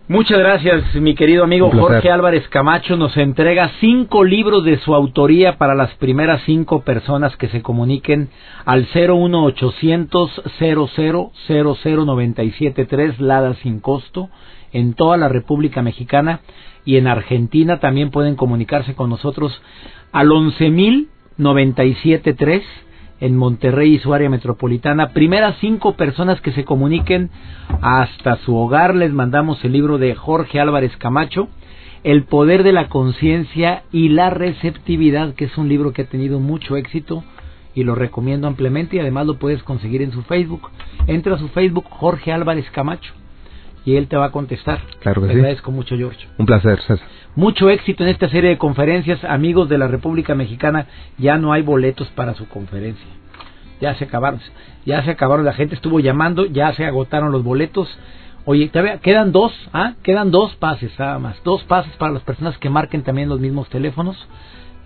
Muchas 0.07 0.39
gracias, 0.39 0.95
mi 0.95 1.15
querido 1.15 1.43
amigo 1.43 1.69
Jorge 1.69 2.09
Álvarez 2.09 2.47
Camacho. 2.47 2.95
Nos 2.95 3.17
entrega 3.17 3.71
cinco 3.81 4.23
libros 4.23 4.63
de 4.63 4.79
su 4.79 4.95
autoría 4.95 5.57
para 5.57 5.75
las 5.75 5.93
primeras 5.95 6.43
cinco 6.45 6.79
personas 6.81 7.35
que 7.35 7.49
se 7.49 7.61
comuniquen 7.61 8.29
al 8.65 8.87
01800 8.91 10.43
00973 10.59 13.19
Lada 13.19 13.53
sin 13.55 13.81
costo 13.81 14.29
en 14.73 14.93
toda 14.93 15.17
la 15.17 15.27
República 15.27 15.81
Mexicana 15.81 16.41
y 16.85 16.97
en 16.97 17.07
Argentina 17.07 17.79
también 17.79 18.11
pueden 18.11 18.35
comunicarse 18.35 18.93
con 18.95 19.09
nosotros 19.09 19.59
al 20.11 20.29
11.097.3 20.29 22.61
en 23.21 23.35
Monterrey 23.35 23.95
y 23.95 23.99
su 23.99 24.13
área 24.13 24.29
metropolitana. 24.29 25.09
Primeras 25.09 25.57
cinco 25.59 25.95
personas 25.95 26.39
que 26.41 26.51
se 26.51 26.63
comuniquen 26.63 27.31
hasta 27.81 28.37
su 28.37 28.55
hogar 28.55 28.95
les 28.95 29.11
mandamos 29.11 29.63
el 29.63 29.73
libro 29.73 29.97
de 29.97 30.15
Jorge 30.15 30.59
Álvarez 30.59 30.95
Camacho, 30.97 31.49
El 32.03 32.23
poder 32.23 32.63
de 32.63 32.71
la 32.71 32.87
conciencia 32.87 33.83
y 33.91 34.07
la 34.07 34.29
receptividad, 34.29 35.35
que 35.35 35.45
es 35.45 35.57
un 35.57 35.67
libro 35.67 35.91
que 35.91 36.03
ha 36.03 36.05
tenido 36.05 36.39
mucho 36.39 36.77
éxito 36.77 37.25
y 37.75 37.83
lo 37.83 37.93
recomiendo 37.93 38.47
ampliamente 38.47 38.95
y 38.95 38.99
además 38.99 39.27
lo 39.27 39.37
puedes 39.37 39.61
conseguir 39.63 40.01
en 40.01 40.13
su 40.13 40.21
Facebook. 40.23 40.69
Entra 41.07 41.35
a 41.35 41.39
su 41.39 41.49
Facebook 41.49 41.85
Jorge 41.89 42.31
Álvarez 42.31 42.71
Camacho 42.71 43.18
y 43.85 43.95
él 43.95 44.07
te 44.07 44.17
va 44.17 44.25
a 44.25 44.31
contestar. 44.31 44.79
Claro 44.99 45.21
que 45.21 45.27
Te 45.27 45.33
sí. 45.33 45.39
agradezco 45.39 45.71
mucho, 45.71 45.95
George. 45.97 46.27
Un 46.37 46.45
placer, 46.45 46.79
César. 46.81 47.07
Mucho 47.35 47.69
éxito 47.69 48.03
en 48.03 48.09
esta 48.09 48.29
serie 48.29 48.49
de 48.49 48.57
conferencias, 48.57 49.23
amigos 49.23 49.69
de 49.69 49.77
la 49.77 49.87
República 49.87 50.35
Mexicana. 50.35 50.87
Ya 51.17 51.37
no 51.37 51.53
hay 51.53 51.61
boletos 51.61 52.07
para 52.09 52.33
su 52.33 52.47
conferencia. 52.49 53.05
Ya 53.79 53.95
se 53.95 54.05
acabaron. 54.05 54.41
Ya 54.85 55.03
se 55.03 55.11
acabaron. 55.11 55.45
La 55.45 55.53
gente 55.53 55.75
estuvo 55.75 55.99
llamando, 55.99 56.45
ya 56.45 56.73
se 56.73 56.85
agotaron 56.85 57.31
los 57.31 57.43
boletos. 57.43 57.87
Oye, 58.45 58.71
quedan 59.01 59.31
dos, 59.31 59.53
¿ah? 59.73 59.93
Quedan 60.03 60.31
dos 60.31 60.55
pases 60.55 60.91
nada 60.97 61.19
más. 61.19 61.41
Dos 61.43 61.63
pases 61.63 61.95
para 61.97 62.11
las 62.13 62.23
personas 62.23 62.57
que 62.57 62.69
marquen 62.69 63.03
también 63.03 63.29
los 63.29 63.39
mismos 63.39 63.69
teléfonos. 63.69 64.17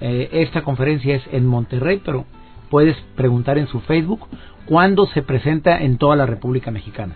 Eh, 0.01 0.29
esta 0.33 0.63
conferencia 0.63 1.15
es 1.15 1.23
en 1.31 1.45
Monterrey, 1.47 2.01
pero 2.03 2.25
puedes 2.69 2.97
preguntar 3.15 3.57
en 3.57 3.67
su 3.67 3.79
Facebook 3.81 4.27
cuándo 4.65 5.07
se 5.07 5.21
presenta 5.21 5.81
en 5.81 5.97
toda 5.97 6.15
la 6.15 6.25
República 6.25 6.71
Mexicana. 6.71 7.15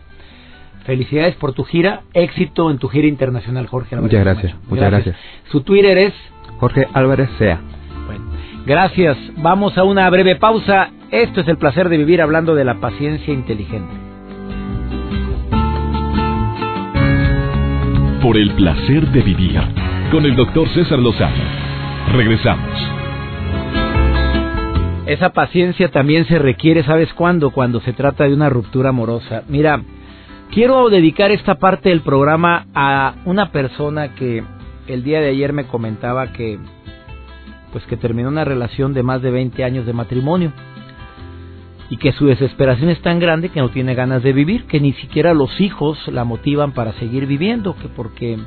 Felicidades 0.87 1.35
por 1.35 1.51
tu 1.51 1.65
gira, 1.65 2.03
éxito 2.13 2.71
en 2.71 2.77
tu 2.77 2.87
gira 2.87 3.07
internacional, 3.07 3.67
Jorge 3.67 3.93
Álvarez. 3.93 4.13
Muchas 4.13 4.23
gracias, 4.23 4.69
muchas 4.69 4.89
gracias. 4.89 5.17
Su 5.51 5.59
Twitter 5.59 5.97
es 5.97 6.13
Jorge 6.59 6.87
Álvarez 6.93 7.29
Sea. 7.37 7.59
Bueno, 8.05 8.23
gracias. 8.65 9.17
Vamos 9.35 9.77
a 9.77 9.83
una 9.83 10.09
breve 10.09 10.37
pausa. 10.37 10.91
Esto 11.11 11.41
es 11.41 11.47
el 11.49 11.57
placer 11.57 11.89
de 11.89 11.97
vivir 11.97 12.21
hablando 12.21 12.55
de 12.55 12.63
la 12.63 12.75
paciencia 12.75 13.33
inteligente. 13.33 13.93
Por 18.21 18.37
el 18.37 18.51
placer 18.51 19.07
de 19.07 19.21
vivir 19.23 19.59
con 20.09 20.25
el 20.25 20.37
doctor 20.37 20.69
César 20.69 20.99
Lozano. 20.99 21.43
Regresamos. 22.13 22.91
Esa 25.05 25.33
paciencia 25.33 25.89
también 25.89 26.23
se 26.27 26.39
requiere, 26.39 26.83
¿sabes 26.83 27.13
cuándo? 27.13 27.51
Cuando 27.51 27.81
se 27.81 27.91
trata 27.91 28.23
de 28.23 28.33
una 28.33 28.47
ruptura 28.47 28.89
amorosa. 28.89 29.43
Mira, 29.49 29.81
quiero 30.51 30.89
dedicar 30.89 31.31
esta 31.31 31.55
parte 31.55 31.89
del 31.89 32.01
programa 32.01 32.67
a 32.73 33.15
una 33.25 33.51
persona 33.51 34.15
que 34.15 34.43
el 34.87 35.03
día 35.03 35.19
de 35.19 35.29
ayer 35.29 35.53
me 35.53 35.65
comentaba 35.65 36.31
que 36.31 36.59
pues 37.71 37.83
que 37.85 37.97
terminó 37.97 38.29
una 38.29 38.45
relación 38.45 38.93
de 38.93 39.03
más 39.03 39.21
de 39.21 39.31
20 39.31 39.63
años 39.63 39.85
de 39.85 39.93
matrimonio 39.93 40.53
y 41.89 41.97
que 41.97 42.11
su 42.11 42.25
desesperación 42.25 42.89
es 42.89 43.01
tan 43.01 43.19
grande 43.19 43.49
que 43.49 43.59
no 43.59 43.69
tiene 43.69 43.95
ganas 43.95 44.23
de 44.23 44.33
vivir, 44.33 44.65
que 44.65 44.79
ni 44.79 44.93
siquiera 44.93 45.33
los 45.33 45.59
hijos 45.61 45.97
la 46.07 46.23
motivan 46.23 46.73
para 46.73 46.93
seguir 46.93 47.25
viviendo, 47.27 47.75
que 47.75 47.87
porque 47.87 48.37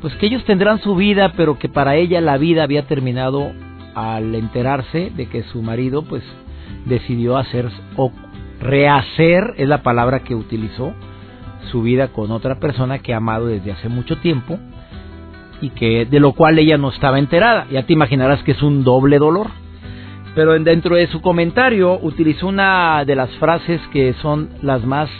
pues 0.00 0.14
que 0.14 0.26
ellos 0.26 0.44
tendrán 0.44 0.80
su 0.80 0.94
vida, 0.94 1.32
pero 1.36 1.58
que 1.58 1.68
para 1.68 1.96
ella 1.96 2.20
la 2.20 2.36
vida 2.36 2.62
había 2.62 2.86
terminado 2.86 3.52
al 3.94 4.34
enterarse 4.34 5.10
de 5.16 5.26
que 5.26 5.42
su 5.44 5.62
marido 5.62 6.02
pues 6.02 6.22
decidió 6.86 7.36
hacer 7.36 7.68
o 7.96 8.12
rehacer 8.60 9.54
es 9.56 9.68
la 9.68 9.82
palabra 9.82 10.20
que 10.20 10.34
utilizó 10.34 10.94
su 11.70 11.82
vida 11.82 12.08
con 12.08 12.30
otra 12.30 12.60
persona 12.60 12.98
que 12.98 13.14
ha 13.14 13.18
amado 13.18 13.46
desde 13.46 13.72
hace 13.72 13.88
mucho 13.88 14.16
tiempo 14.18 14.58
y 15.60 15.70
que 15.70 16.04
de 16.06 16.20
lo 16.20 16.32
cual 16.32 16.58
ella 16.58 16.78
no 16.78 16.90
estaba 16.90 17.18
enterada. 17.18 17.66
Ya 17.70 17.84
te 17.84 17.92
imaginarás 17.92 18.42
que 18.42 18.52
es 18.52 18.62
un 18.62 18.84
doble 18.84 19.18
dolor. 19.18 19.48
Pero 20.34 20.58
dentro 20.58 20.96
de 20.96 21.08
su 21.08 21.20
comentario 21.20 21.98
utilizó 22.00 22.48
una 22.48 23.04
de 23.04 23.16
las 23.16 23.30
frases 23.38 23.80
que 23.92 24.12
son 24.14 24.50
las 24.62 24.84
más 24.84 25.10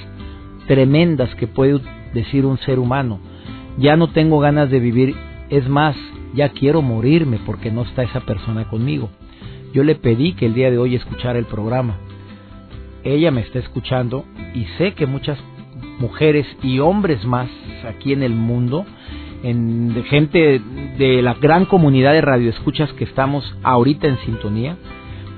tremendas 0.66 1.34
que 1.34 1.48
puede 1.48 1.80
decir 2.14 2.46
un 2.46 2.58
ser 2.58 2.78
humano. 2.78 3.18
Ya 3.78 3.96
no 3.96 4.08
tengo 4.08 4.38
ganas 4.38 4.70
de 4.70 4.80
vivir, 4.80 5.16
es 5.50 5.68
más, 5.68 5.96
ya 6.34 6.50
quiero 6.50 6.82
morirme 6.82 7.40
porque 7.44 7.70
no 7.70 7.82
está 7.82 8.02
esa 8.02 8.20
persona 8.20 8.68
conmigo. 8.68 9.08
Yo 9.72 9.82
le 9.82 9.96
pedí 9.96 10.34
que 10.34 10.46
el 10.46 10.54
día 10.54 10.70
de 10.70 10.78
hoy 10.78 10.94
escuchara 10.94 11.38
el 11.38 11.46
programa. 11.46 11.96
Ella 13.02 13.30
me 13.30 13.40
está 13.40 13.58
escuchando 13.58 14.24
y 14.54 14.64
sé 14.76 14.94
que 14.94 15.06
muchas 15.06 15.38
mujeres 15.98 16.46
y 16.62 16.78
hombres 16.78 17.24
más 17.24 17.48
aquí 17.86 18.12
en 18.12 18.22
el 18.22 18.34
mundo, 18.34 18.84
en 19.42 20.04
gente 20.08 20.60
de 20.98 21.22
la 21.22 21.34
gran 21.34 21.64
comunidad 21.64 22.12
de 22.12 22.20
radioescuchas 22.20 22.92
que 22.94 23.04
estamos 23.04 23.56
ahorita 23.62 24.06
en 24.08 24.18
sintonía, 24.18 24.76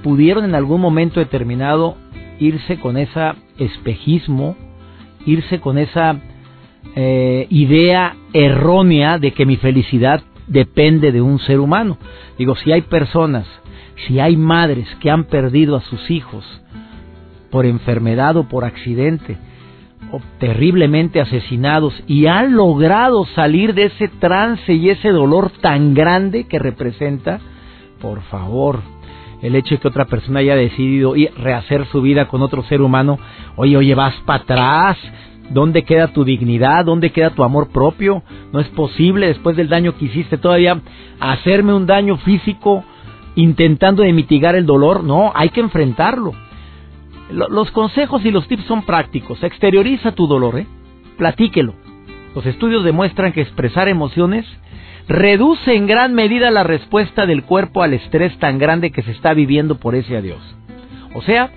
pudieron 0.03 0.45
en 0.45 0.55
algún 0.55 0.81
momento 0.81 1.21
determinado 1.21 1.97
irse 2.39 2.79
con 2.79 2.97
ese 2.97 3.33
espejismo, 3.59 4.57
irse 5.27 5.61
con 5.61 5.79
esa 5.79 6.19
eh, 6.97 7.47
idea 7.51 8.17
errónea 8.33 9.19
de 9.19 9.33
que 9.33 9.45
mi 9.45 9.57
felicidad 9.57 10.23
depende 10.47 11.13
de 11.13 11.21
un 11.21 11.39
ser 11.39 11.61
humano. 11.61 11.99
Digo, 12.39 12.57
si 12.57 12.73
hay 12.73 12.83
personas, 12.83 13.47
si 14.07 14.19
hay 14.19 14.37
madres 14.37 14.89
que 15.01 15.11
han 15.11 15.25
perdido 15.25 15.77
a 15.77 15.83
sus 15.83 16.11
hijos 16.11 16.45
por 17.51 17.67
enfermedad 17.67 18.37
o 18.37 18.49
por 18.49 18.65
accidente, 18.65 19.37
terriblemente 20.39 21.21
asesinados 21.21 21.95
y 22.07 22.27
han 22.27 22.57
logrado 22.57 23.25
salir 23.27 23.75
de 23.75 23.85
ese 23.85 24.09
trance 24.09 24.73
y 24.73 24.91
ese 24.91 25.11
dolor 25.11 25.51
tan 25.61 25.95
grande 25.95 26.45
que 26.45 26.59
representa, 26.59 27.41
por 28.01 28.23
favor, 28.23 28.81
el 29.43 29.55
hecho 29.55 29.75
de 29.75 29.81
que 29.81 29.89
otra 29.89 30.07
persona 30.07 30.41
haya 30.41 30.57
decidido 30.57 31.17
ir, 31.17 31.33
rehacer 31.37 31.87
su 31.87 32.03
vida 32.03 32.29
con 32.29 32.43
otro 32.43 32.63
ser 32.65 32.83
humano, 32.83 33.19
oye, 33.57 33.77
oye, 33.77 33.95
vas 33.95 34.15
para 34.25 34.43
atrás, 34.43 34.99
¿Dónde 35.51 35.83
queda 35.83 36.13
tu 36.13 36.25
dignidad? 36.25 36.85
¿Dónde 36.85 37.11
queda 37.11 37.31
tu 37.31 37.43
amor 37.43 37.71
propio? 37.71 38.23
No 38.53 38.61
es 38.61 38.69
posible 38.69 39.27
después 39.27 39.57
del 39.57 39.69
daño 39.69 39.97
que 39.97 40.05
hiciste 40.05 40.39
todavía 40.39 40.81
hacerme 41.19 41.75
un 41.75 41.87
daño 41.87 42.19
físico 42.19 42.85
intentando 43.35 44.05
mitigar 44.05 44.55
el 44.55 44.65
dolor. 44.65 45.03
No, 45.03 45.33
hay 45.35 45.49
que 45.51 45.61
enfrentarlo. 45.61 46.33
Los 47.33 47.71
consejos 47.71 48.25
y 48.25 48.31
los 48.31 48.47
tips 48.49 48.65
son 48.65 48.83
prácticos. 48.83 49.43
Exterioriza 49.43 50.13
tu 50.13 50.27
dolor, 50.27 50.59
¿eh? 50.59 50.67
Platíquelo. 51.17 51.75
Los 52.35 52.47
estudios 52.47 52.85
demuestran 52.85 53.33
que 53.33 53.43
expresar 53.43 53.89
emociones 53.89 54.47
reduce 55.09 55.75
en 55.75 55.87
gran 55.87 56.15
medida 56.15 56.51
la 56.51 56.63
respuesta 56.63 57.27
del 57.27 57.43
cuerpo 57.43 57.83
al 57.83 57.95
estrés 57.95 58.39
tan 58.39 58.59
grande 58.59 58.93
que 58.93 59.03
se 59.03 59.11
está 59.11 59.35
viviendo 59.35 59.77
por 59.77 59.95
ese 59.95 60.17
adiós. 60.17 60.41
O 61.15 61.23
sea, 61.23 61.51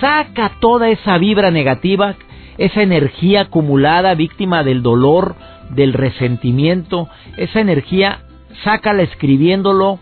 saca 0.00 0.52
toda 0.60 0.90
esa 0.90 1.16
vibra 1.18 1.50
negativa 1.50 2.16
esa 2.58 2.82
energía 2.82 3.42
acumulada 3.42 4.14
víctima 4.14 4.62
del 4.62 4.82
dolor, 4.82 5.34
del 5.70 5.92
resentimiento, 5.92 7.08
esa 7.36 7.60
energía 7.60 8.20
sácala 8.62 9.02
escribiéndolo, 9.02 9.98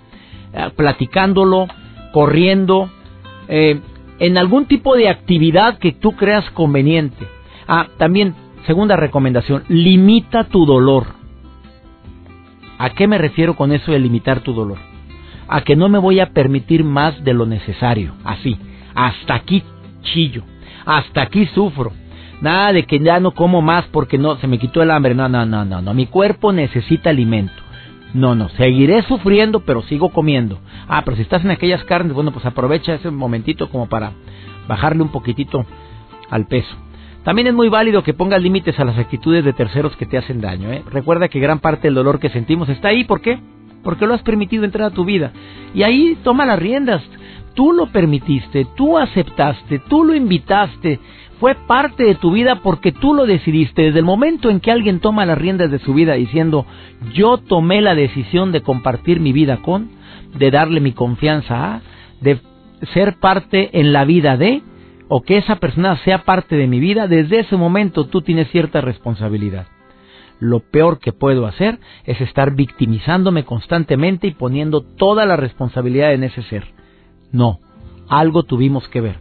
eh, 0.53 0.71
platicándolo, 0.77 1.69
corriendo, 2.13 2.91
eh, 3.49 3.81
en 4.23 4.39
algún 4.39 4.67
tipo 4.67 4.95
de 4.95 5.09
actividad 5.09 5.79
que 5.79 5.91
tú 5.91 6.13
creas 6.13 6.49
conveniente. 6.53 7.27
Ah, 7.67 7.89
también, 7.99 8.37
segunda 8.67 8.95
recomendación, 8.95 9.65
limita 9.69 10.45
tu 10.45 10.65
dolor. 10.65 11.07
¿A 12.79 12.91
qué 12.91 13.09
me 13.09 13.19
refiero 13.19 13.57
con 13.57 13.73
eso 13.73 13.91
de 13.91 13.99
limitar 13.99 14.39
tu 14.39 14.53
dolor? 14.53 14.79
A 15.49 15.63
que 15.63 15.75
no 15.75 15.89
me 15.89 15.99
voy 15.99 16.21
a 16.21 16.31
permitir 16.31 16.85
más 16.85 17.25
de 17.25 17.35
lo 17.35 17.47
necesario, 17.47 18.15
así, 18.23 18.57
hasta 18.95 19.35
aquí 19.35 19.65
chillo, 20.03 20.45
hasta 20.87 21.23
aquí 21.23 21.47
sufro, 21.47 21.91
Nada 22.41 22.73
de 22.73 22.85
que 22.87 22.99
ya 22.99 23.21
no 23.21 23.31
como 23.33 23.63
más 23.63 23.85
porque 23.93 24.19
no 24.19 24.37
se 24.37 24.49
me 24.49 24.59
quitó 24.59 24.83
el 24.83 24.91
hambre. 24.91 25.15
No, 25.15 25.29
no, 25.29 25.47
no, 25.47 25.65
no, 25.65 25.81
no. 25.81 25.95
Mi 25.95 26.07
cuerpo 26.07 26.53
necesita 26.53 27.11
alimento. 27.11 27.55
No, 28.15 28.35
no, 28.35 28.49
seguiré 28.51 29.03
sufriendo, 29.03 29.61
pero 29.61 29.83
sigo 29.83 30.11
comiendo. 30.11 30.59
Ah, 30.89 31.03
pero 31.05 31.17
si 31.17 31.23
estás 31.23 31.45
en 31.45 31.51
aquellas 31.51 31.85
carnes, 31.85 32.13
bueno, 32.13 32.31
pues 32.31 32.45
aprovecha 32.45 32.95
ese 32.95 33.11
momentito 33.11 33.71
como 33.71 33.89
para 33.89 34.13
bajarle 34.69 35.03
un 35.03 35.11
poquitito 35.11 35.65
al 36.31 36.47
peso. 36.47 36.77
También 37.25 37.47
es 37.47 37.55
muy 37.55 37.69
válido 37.69 38.03
que 38.03 38.15
pongas 38.15 38.43
límites 38.43 38.79
a 38.81 38.85
las 38.85 38.99
actitudes 38.99 39.45
de 39.45 39.53
terceros 39.53 39.97
que 39.97 40.07
te 40.07 40.19
hacen 40.19 40.41
daño. 40.41 40.73
¿eh? 40.73 40.83
Recuerda 40.91 41.29
que 41.29 41.39
gran 41.39 41.61
parte 41.61 41.87
del 41.87 41.95
dolor 41.95 42.19
que 42.19 42.31
sentimos 42.31 42.69
está 42.69 42.89
ahí. 42.89 43.05
¿Por 43.05 43.21
qué? 43.21 43.39
Porque 43.83 44.07
lo 44.07 44.15
has 44.15 44.23
permitido 44.23 44.65
entrar 44.65 44.89
a 44.91 44.95
tu 44.95 45.05
vida. 45.05 45.33
Y 45.75 45.83
ahí 45.83 46.17
toma 46.23 46.47
las 46.47 46.59
riendas. 46.59 47.03
Tú 47.55 47.73
lo 47.73 47.87
permitiste, 47.93 48.67
tú 48.77 48.97
aceptaste, 48.97 49.79
tú 49.81 50.05
lo 50.05 50.15
invitaste 50.15 51.01
fue 51.43 51.57
parte 51.57 52.05
de 52.05 52.15
tu 52.15 52.31
vida 52.31 52.61
porque 52.63 52.93
tú 52.93 53.15
lo 53.15 53.27
decidiste. 53.27 53.83
Desde 53.83 53.99
el 53.99 54.05
momento 54.05 54.49
en 54.49 54.61
que 54.61 54.71
alguien 54.71 55.01
toma 55.01 55.27
las 55.27 55.37
riendas 55.37 55.73
de 55.73 55.81
su 55.81 55.93
vida 55.93 56.15
diciendo, 56.15 56.67
yo 57.15 57.37
tomé 57.37 57.81
la 57.81 57.97
decisión 57.97 58.53
de 58.53 58.61
compartir 58.61 59.19
mi 59.19 59.33
vida 59.33 59.57
con, 59.57 59.91
de 60.39 60.53
darle 60.53 60.79
mi 60.79 60.93
confianza 60.93 61.75
a, 61.75 61.81
de 62.21 62.39
ser 62.95 63.17
parte 63.19 63.77
en 63.81 63.93
la 63.93 64.05
vida 64.05 64.37
de, 64.37 64.63
o 65.09 65.23
que 65.23 65.37
esa 65.37 65.57
persona 65.57 65.97
sea 66.05 66.19
parte 66.19 66.55
de 66.55 66.69
mi 66.69 66.79
vida, 66.79 67.09
desde 67.09 67.41
ese 67.41 67.57
momento 67.57 68.07
tú 68.07 68.23
tienes 68.23 68.49
cierta 68.53 68.81
responsabilidad. 68.81 69.67
Lo 70.43 70.59
peor 70.59 70.99
que 70.99 71.13
puedo 71.13 71.47
hacer 71.47 71.79
es 72.05 72.21
estar 72.21 72.57
victimizándome 72.57 73.45
constantemente 73.45 74.27
y 74.27 74.33
poniendo 74.33 74.81
toda 74.81 75.25
la 75.25 75.37
responsabilidad 75.37 76.15
en 76.15 76.25
ese 76.25 76.43
ser. 76.43 76.65
No, 77.31 77.61
algo 78.09 78.43
tuvimos 78.43 78.89
que 78.89 79.01
ver. 79.01 79.21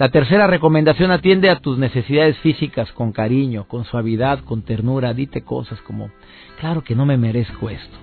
La 0.00 0.08
tercera 0.08 0.48
recomendación 0.48 1.12
atiende 1.12 1.48
a 1.48 1.60
tus 1.60 1.78
necesidades 1.78 2.36
físicas 2.38 2.90
con 2.90 3.12
cariño, 3.12 3.68
con 3.68 3.84
suavidad, 3.84 4.40
con 4.40 4.62
ternura. 4.62 5.14
Dite 5.14 5.42
cosas 5.42 5.80
como, 5.82 6.10
claro 6.58 6.82
que 6.82 6.96
no 6.96 7.06
me 7.06 7.16
merezco 7.16 7.70
esto, 7.70 7.96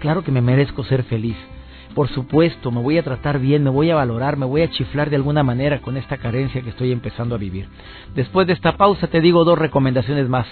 claro 0.00 0.24
que 0.24 0.32
me 0.32 0.40
merezco 0.40 0.82
ser 0.82 1.04
feliz. 1.04 1.36
Por 1.98 2.08
supuesto, 2.10 2.70
me 2.70 2.80
voy 2.80 2.96
a 2.96 3.02
tratar 3.02 3.40
bien, 3.40 3.64
me 3.64 3.70
voy 3.70 3.90
a 3.90 3.96
valorar, 3.96 4.36
me 4.36 4.46
voy 4.46 4.62
a 4.62 4.70
chiflar 4.70 5.10
de 5.10 5.16
alguna 5.16 5.42
manera 5.42 5.80
con 5.80 5.96
esta 5.96 6.16
carencia 6.16 6.62
que 6.62 6.70
estoy 6.70 6.92
empezando 6.92 7.34
a 7.34 7.38
vivir. 7.38 7.66
Después 8.14 8.46
de 8.46 8.52
esta 8.52 8.76
pausa 8.76 9.08
te 9.08 9.20
digo 9.20 9.42
dos 9.42 9.58
recomendaciones 9.58 10.28
más. 10.28 10.46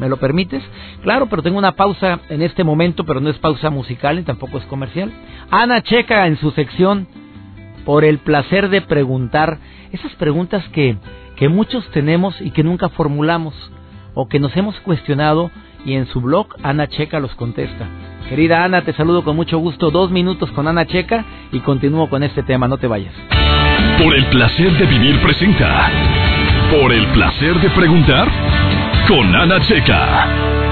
¿Me 0.00 0.08
lo 0.08 0.16
permites? 0.16 0.60
Claro, 1.04 1.28
pero 1.28 1.44
tengo 1.44 1.56
una 1.56 1.76
pausa 1.76 2.18
en 2.28 2.42
este 2.42 2.64
momento, 2.64 3.04
pero 3.04 3.20
no 3.20 3.30
es 3.30 3.38
pausa 3.38 3.70
musical 3.70 4.16
ni 4.16 4.24
tampoco 4.24 4.58
es 4.58 4.64
comercial. 4.64 5.12
Ana 5.52 5.82
Checa 5.82 6.26
en 6.26 6.36
su 6.36 6.50
sección 6.50 7.06
por 7.84 8.04
el 8.04 8.18
placer 8.18 8.68
de 8.68 8.80
preguntar 8.80 9.58
esas 9.92 10.12
preguntas 10.16 10.64
que, 10.72 10.98
que 11.36 11.48
muchos 11.48 11.88
tenemos 11.92 12.34
y 12.40 12.50
que 12.50 12.64
nunca 12.64 12.88
formulamos 12.88 13.54
o 14.14 14.26
que 14.26 14.40
nos 14.40 14.56
hemos 14.56 14.74
cuestionado 14.80 15.52
y 15.84 15.92
en 15.92 16.06
su 16.06 16.20
blog 16.20 16.48
Ana 16.64 16.88
Checa 16.88 17.20
los 17.20 17.36
contesta. 17.36 17.86
Querida 18.28 18.62
Ana, 18.62 18.82
te 18.82 18.92
saludo 18.92 19.24
con 19.24 19.36
mucho 19.36 19.58
gusto. 19.58 19.90
Dos 19.90 20.10
minutos 20.10 20.50
con 20.52 20.68
Ana 20.68 20.86
Checa 20.86 21.24
y 21.50 21.60
continúo 21.60 22.10
con 22.10 22.22
este 22.22 22.42
tema. 22.42 22.68
No 22.68 22.76
te 22.76 22.86
vayas. 22.86 23.14
Por 24.02 24.14
el 24.14 24.26
placer 24.26 24.70
de 24.72 24.86
vivir 24.86 25.18
presenta. 25.22 25.90
Por 26.70 26.92
el 26.92 27.06
placer 27.08 27.54
de 27.58 27.70
preguntar 27.70 28.28
con 29.08 29.34
Ana 29.34 29.60
Checa. 29.62 30.67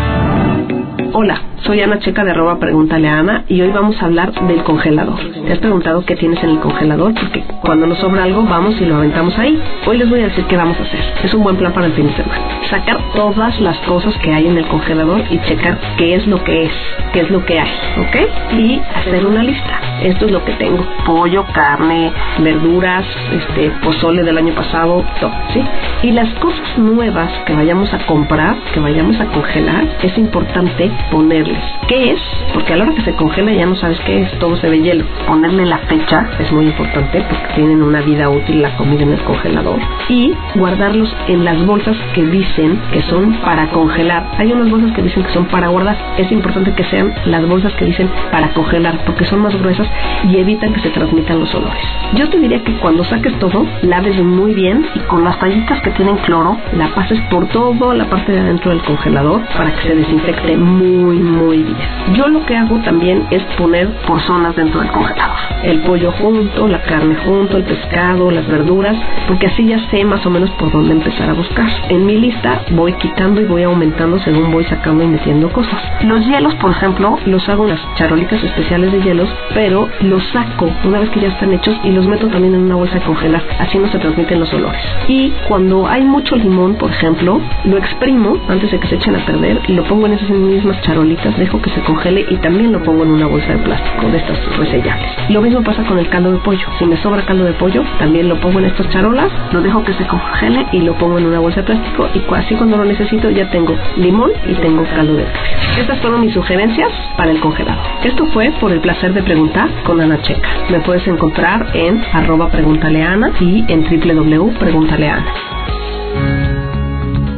Hola, 1.18 1.40
soy 1.64 1.80
Ana 1.80 1.98
Checa 1.98 2.24
de 2.24 2.32
arroba 2.32 2.58
Pregúntale 2.58 3.08
a 3.08 3.20
Ana 3.20 3.44
y 3.48 3.58
hoy 3.62 3.70
vamos 3.70 3.96
a 4.02 4.04
hablar 4.04 4.34
del 4.34 4.62
congelador. 4.64 5.18
¿Te 5.46 5.50
has 5.50 5.58
preguntado 5.60 6.04
qué 6.04 6.14
tienes 6.14 6.44
en 6.44 6.50
el 6.50 6.60
congelador? 6.60 7.14
Porque 7.14 7.42
cuando 7.62 7.86
nos 7.86 7.96
sobra 8.00 8.24
algo 8.24 8.42
vamos 8.42 8.78
y 8.78 8.84
lo 8.84 8.96
aventamos 8.96 9.38
ahí. 9.38 9.58
Hoy 9.86 9.96
les 9.96 10.10
voy 10.10 10.20
a 10.20 10.24
decir 10.24 10.44
qué 10.44 10.58
vamos 10.58 10.78
a 10.78 10.82
hacer. 10.82 11.00
Es 11.24 11.32
un 11.32 11.42
buen 11.42 11.56
plan 11.56 11.72
para 11.72 11.86
el 11.86 11.94
fin 11.94 12.06
de 12.08 12.16
semana. 12.16 12.42
Sacar 12.68 12.98
todas 13.14 13.58
las 13.62 13.78
cosas 13.78 14.14
que 14.18 14.30
hay 14.30 14.46
en 14.46 14.58
el 14.58 14.66
congelador 14.66 15.22
y 15.30 15.38
checar 15.48 15.78
qué 15.96 16.16
es 16.16 16.26
lo 16.26 16.44
que 16.44 16.64
es, 16.64 16.72
qué 17.14 17.20
es 17.20 17.30
lo 17.30 17.42
que 17.46 17.60
hay, 17.60 17.70
¿ok? 17.98 18.58
Y 18.58 18.82
hacer 18.94 19.24
una 19.24 19.42
lista. 19.42 19.80
Esto 20.02 20.26
es 20.26 20.30
lo 20.30 20.44
que 20.44 20.52
tengo. 20.54 20.84
Pollo, 21.04 21.44
carne, 21.52 22.12
verduras, 22.40 23.04
este, 23.32 23.70
pozole 23.82 24.22
del 24.22 24.38
año 24.38 24.54
pasado, 24.54 25.04
todo, 25.20 25.32
¿sí? 25.52 25.62
Y 26.02 26.12
las 26.12 26.28
cosas 26.38 26.78
nuevas 26.78 27.30
que 27.46 27.54
vayamos 27.54 27.92
a 27.92 27.98
comprar, 28.06 28.56
que 28.72 28.80
vayamos 28.80 29.18
a 29.20 29.26
congelar, 29.26 29.84
es 30.02 30.16
importante 30.18 30.90
ponerles 31.10 31.62
qué 31.88 32.12
es, 32.12 32.20
porque 32.52 32.72
a 32.72 32.76
la 32.76 32.84
hora 32.84 32.94
que 32.94 33.02
se 33.02 33.14
congela 33.14 33.52
ya 33.52 33.66
no 33.66 33.76
sabes 33.76 33.98
qué 34.00 34.22
es, 34.22 34.38
todo 34.38 34.56
se 34.56 34.68
ve 34.68 34.80
hielo. 34.80 35.04
Ponerle 35.26 35.66
la 35.66 35.78
fecha 35.78 36.30
es 36.38 36.50
muy 36.52 36.66
importante 36.66 37.24
porque 37.28 37.54
tienen 37.54 37.82
una 37.82 38.00
vida 38.00 38.28
útil 38.28 38.62
la 38.62 38.76
comida 38.76 39.02
en 39.02 39.12
el 39.12 39.22
congelador. 39.22 39.78
Y 40.08 40.32
guardarlos 40.54 41.14
en 41.28 41.44
las 41.44 41.64
bolsas 41.64 41.96
que 42.14 42.24
dicen 42.24 42.80
que 42.92 43.02
son 43.02 43.34
para 43.40 43.68
congelar. 43.70 44.26
Hay 44.38 44.52
unas 44.52 44.70
bolsas 44.70 44.92
que 44.92 45.02
dicen 45.02 45.22
que 45.24 45.32
son 45.32 45.46
para 45.46 45.68
guardar. 45.68 45.96
Es 46.18 46.30
importante 46.30 46.72
que 46.74 46.84
sean 46.84 47.12
las 47.26 47.46
bolsas 47.46 47.72
que 47.74 47.84
dicen 47.84 48.10
para 48.30 48.52
congelar 48.52 48.98
porque 49.04 49.24
son 49.24 49.40
más 49.40 49.56
gruesas 49.58 49.85
y 50.24 50.36
evitan 50.36 50.72
que 50.72 50.80
se 50.80 50.90
transmitan 50.90 51.40
los 51.40 51.54
olores. 51.54 51.82
Yo 52.14 52.28
te 52.28 52.38
diría 52.38 52.62
que 52.62 52.72
cuando 52.78 53.04
saques 53.04 53.38
todo, 53.38 53.66
laves 53.82 54.16
muy 54.22 54.54
bien 54.54 54.86
y 54.94 55.00
con 55.00 55.24
las 55.24 55.38
tallitas 55.38 55.80
que 55.82 55.90
tienen 55.90 56.16
cloro, 56.18 56.56
la 56.76 56.88
pases 56.88 57.20
por 57.30 57.46
toda 57.48 57.94
la 57.94 58.04
parte 58.06 58.32
de 58.32 58.40
adentro 58.40 58.70
del 58.70 58.82
congelador 58.82 59.42
para 59.56 59.74
que 59.74 59.88
se 59.88 59.94
desinfecte 59.94 60.56
muy, 60.56 61.18
muy 61.18 61.58
bien. 61.58 61.76
Yo 62.14 62.28
lo 62.28 62.44
que 62.46 62.56
hago 62.56 62.78
también 62.80 63.26
es 63.30 63.42
poner 63.56 63.88
por 64.06 64.20
zonas 64.22 64.56
dentro 64.56 64.80
del 64.80 64.90
congelador. 64.90 65.36
El 65.62 65.80
pollo 65.80 66.12
junto, 66.12 66.68
la 66.68 66.82
carne 66.82 67.16
junto, 67.24 67.56
el 67.56 67.64
pescado, 67.64 68.30
las 68.30 68.46
verduras, 68.46 68.96
porque 69.26 69.46
así 69.46 69.66
ya 69.66 69.78
sé 69.90 70.04
más 70.04 70.24
o 70.26 70.30
menos 70.30 70.50
por 70.52 70.70
dónde 70.70 70.92
empezar 70.92 71.30
a 71.30 71.34
buscar. 71.34 71.66
En 71.88 72.06
mi 72.06 72.16
lista 72.18 72.62
voy 72.70 72.92
quitando 72.94 73.40
y 73.40 73.44
voy 73.44 73.62
aumentando 73.64 74.18
según 74.20 74.52
voy 74.52 74.64
sacando 74.64 75.02
y 75.02 75.08
metiendo 75.08 75.50
cosas. 75.50 75.82
Los 76.02 76.24
hielos, 76.26 76.54
por 76.56 76.70
ejemplo, 76.70 77.18
los 77.26 77.48
hago 77.48 77.64
en 77.64 77.70
las 77.70 77.94
charolitas 77.96 78.42
especiales 78.42 78.92
de 78.92 79.02
hielos, 79.02 79.28
pero 79.54 79.75
los 80.00 80.22
saco 80.32 80.70
una 80.84 81.00
vez 81.00 81.10
que 81.10 81.20
ya 81.20 81.28
están 81.28 81.52
hechos 81.52 81.76
y 81.84 81.90
los 81.90 82.06
meto 82.06 82.28
también 82.28 82.54
en 82.54 82.62
una 82.62 82.76
bolsa 82.76 82.94
de 82.94 83.02
congelar. 83.02 83.42
Así 83.58 83.78
no 83.78 83.88
se 83.88 83.98
transmiten 83.98 84.40
los 84.40 84.52
olores. 84.52 84.80
Y 85.08 85.32
cuando 85.48 85.86
hay 85.86 86.02
mucho 86.02 86.36
limón, 86.36 86.76
por 86.76 86.90
ejemplo, 86.90 87.40
lo 87.64 87.76
exprimo 87.76 88.36
antes 88.48 88.70
de 88.70 88.78
que 88.78 88.88
se 88.88 88.96
echen 88.96 89.16
a 89.16 89.24
perder 89.24 89.60
y 89.68 89.72
lo 89.72 89.84
pongo 89.84 90.06
en 90.06 90.14
esas 90.14 90.30
mismas 90.30 90.80
charolitas, 90.82 91.36
dejo 91.38 91.60
que 91.60 91.70
se 91.70 91.80
congele 91.82 92.26
y 92.30 92.36
también 92.36 92.72
lo 92.72 92.82
pongo 92.82 93.02
en 93.02 93.10
una 93.10 93.26
bolsa 93.26 93.52
de 93.52 93.58
plástico 93.58 94.08
de 94.10 94.18
estas 94.18 94.58
resellables. 94.58 95.10
Lo 95.30 95.40
mismo 95.42 95.62
pasa 95.62 95.82
con 95.84 95.98
el 95.98 96.08
caldo 96.08 96.32
de 96.32 96.38
pollo. 96.38 96.66
Si 96.78 96.86
me 96.86 96.96
sobra 96.98 97.22
caldo 97.24 97.44
de 97.44 97.52
pollo, 97.54 97.82
también 97.98 98.28
lo 98.28 98.40
pongo 98.40 98.58
en 98.58 98.66
estas 98.66 98.88
charolas, 98.90 99.30
lo 99.52 99.60
dejo 99.60 99.84
que 99.84 99.92
se 99.94 100.06
congele 100.06 100.66
y 100.72 100.80
lo 100.80 100.94
pongo 100.94 101.18
en 101.18 101.26
una 101.26 101.38
bolsa 101.38 101.60
de 101.60 101.66
plástico 101.66 102.08
y 102.14 102.34
así 102.34 102.54
cuando 102.54 102.76
lo 102.76 102.84
necesito 102.84 103.30
ya 103.30 103.50
tengo 103.50 103.74
limón 103.96 104.30
y 104.46 104.54
tengo 104.54 104.84
caldo 104.84 105.14
de 105.14 105.24
pollo. 105.24 105.80
Estas 105.80 105.98
fueron 106.00 106.20
mis 106.20 106.32
sugerencias 106.32 106.90
para 107.16 107.30
el 107.30 107.40
congelado. 107.40 107.80
Esto 108.04 108.26
fue 108.26 108.52
por 108.60 108.72
el 108.72 108.80
placer 108.80 109.12
de 109.12 109.22
preguntar 109.22 109.65
con 109.84 110.00
Ana 110.00 110.20
Checa. 110.22 110.48
Me 110.70 110.80
puedes 110.80 111.06
encontrar 111.06 111.66
en 111.74 112.02
arroba 112.12 112.50
preguntaleana 112.50 113.32
y 113.40 113.64
en 113.68 113.84
www.preguntaleana. 113.84 115.26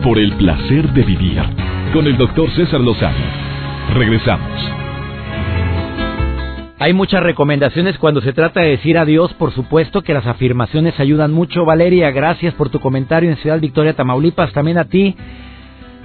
Por 0.03 0.19
el 0.19 0.33
placer 0.35 0.93
de 0.93 1.03
vivir 1.03 1.43
con 1.93 2.07
el 2.07 2.17
doctor 2.17 2.51
César 2.51 2.81
Lozano. 2.81 3.17
Regresamos. 3.95 4.79
Hay 6.81 6.93
muchas 6.93 7.23
recomendaciones 7.23 7.99
cuando 7.99 8.21
se 8.21 8.33
trata 8.33 8.61
de 8.61 8.71
decir 8.71 8.99
adiós, 8.99 9.35
por 9.35 9.53
supuesto 9.53 10.03
que 10.03 10.15
las 10.15 10.27
afirmaciones 10.27 10.99
ayudan 11.01 11.33
mucho. 11.33 11.65
Valeria, 11.65 12.13
gracias 12.13 12.55
por 12.55 12.69
tu 12.69 12.79
comentario 12.79 13.29
en 13.29 13.37
Ciudad 13.39 13.59
Victoria, 13.59 13.95
Tamaulipas. 13.95 14.53
También 14.53 14.79
a 14.79 14.85
ti, 14.85 15.17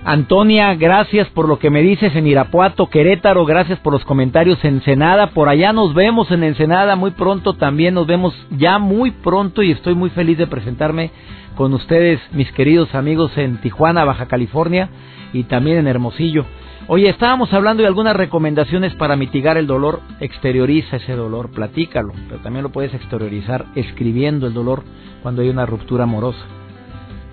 Antonia, 0.06 0.76
gracias 0.76 1.30
por 1.30 1.48
lo 1.48 1.60
que 1.60 1.70
me 1.70 1.82
dices 1.82 2.14
en 2.14 2.28
Irapuato, 2.28 2.90
Querétaro, 2.90 3.46
gracias 3.46 3.80
por 3.80 3.94
los 3.94 4.04
comentarios 4.04 4.62
en 4.66 4.76
Ensenada. 4.76 5.28
Por 5.28 5.48
allá 5.48 5.72
nos 5.72 5.94
vemos 5.94 6.30
en 6.30 6.44
Ensenada 6.44 6.98
muy 6.98 7.12
pronto, 7.12 7.54
también 7.54 7.94
nos 7.94 8.06
vemos 8.06 8.36
ya 8.52 8.80
muy 8.80 9.12
pronto 9.12 9.64
y 9.64 9.72
estoy 9.72 9.96
muy 9.96 10.10
feliz 10.10 10.38
de 10.38 10.48
presentarme 10.48 11.12
con 11.56 11.74
ustedes, 11.74 12.20
mis 12.34 12.52
queridos 12.52 12.94
amigos 12.94 13.32
en 13.38 13.62
Tijuana, 13.62 14.04
Baja 14.04 14.26
California 14.26 14.90
y 15.32 15.44
también 15.44 15.78
en 15.78 15.88
Hermosillo. 15.88 16.46
Oye, 16.88 17.08
estábamos 17.08 17.54
hablando 17.54 17.82
de 17.82 17.88
algunas 17.88 18.18
recomendaciones 18.18 18.94
para 18.96 19.16
mitigar 19.16 19.58
el 19.58 19.68
dolor. 19.68 20.02
Exterioriza 20.20 20.98
ese 20.98 21.14
dolor, 21.14 21.52
platícalo, 21.52 22.12
pero 22.28 22.42
también 22.42 22.64
lo 22.64 22.74
puedes 22.74 22.94
exteriorizar 22.94 23.68
escribiendo 23.76 24.48
el 24.48 24.54
dolor 24.54 24.84
cuando 25.22 25.44
hay 25.44 25.48
una 25.48 25.66
ruptura 25.66 26.04
amorosa. 26.04 26.44